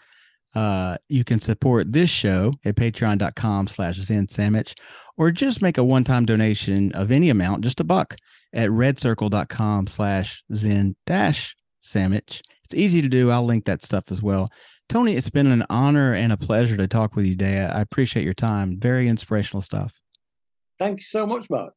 uh, 0.55 0.97
you 1.09 1.25
can 1.25 1.41
support 1.41 1.93
this 1.93 2.11
show 2.11 2.53
at 2.65 2.77
patreon.com 2.77 3.67
slash 3.69 3.97
zen 3.97 4.29
sandwich 4.29 4.75
or 5.17 5.31
just 5.31 5.63
make 5.63 5.79
a 5.79 5.85
one-time 5.85 6.25
donation 6.25 6.93
of 6.93 7.11
any 7.11 7.31
amount, 7.31 7.65
just 7.65 7.81
a 7.81 7.85
buck 7.85 8.17
at 8.53 8.71
redcircle.com 8.71 9.87
slash 9.87 10.43
zen 10.55 10.95
dash 11.05 11.57
sandwich. 11.81 12.43
It's 12.65 12.75
easy 12.75 13.03
to 13.03 13.09
do. 13.09 13.31
I'll 13.31 13.45
link 13.45 13.65
that 13.67 13.83
stuff 13.83 14.11
as 14.11 14.23
well. 14.23 14.49
Tony, 14.89 15.17
it's 15.17 15.31
been 15.31 15.49
an 15.49 15.65
honor 15.69 16.15
and 16.15 16.33
a 16.33 16.37
pleasure 16.37 16.77
to 16.77 16.87
talk 16.87 17.17
with 17.17 17.27
you 17.27 17.33
today. 17.33 17.61
I 17.61 17.81
appreciate 17.81 18.25
your 18.25 18.35
time. 18.35 18.79
Very 18.79 19.09
inspirational 19.09 19.61
stuff. 19.61 20.01
Thank 20.79 20.99
you 20.99 21.05
so 21.05 21.27
much, 21.27 21.51
Mark. 21.51 21.75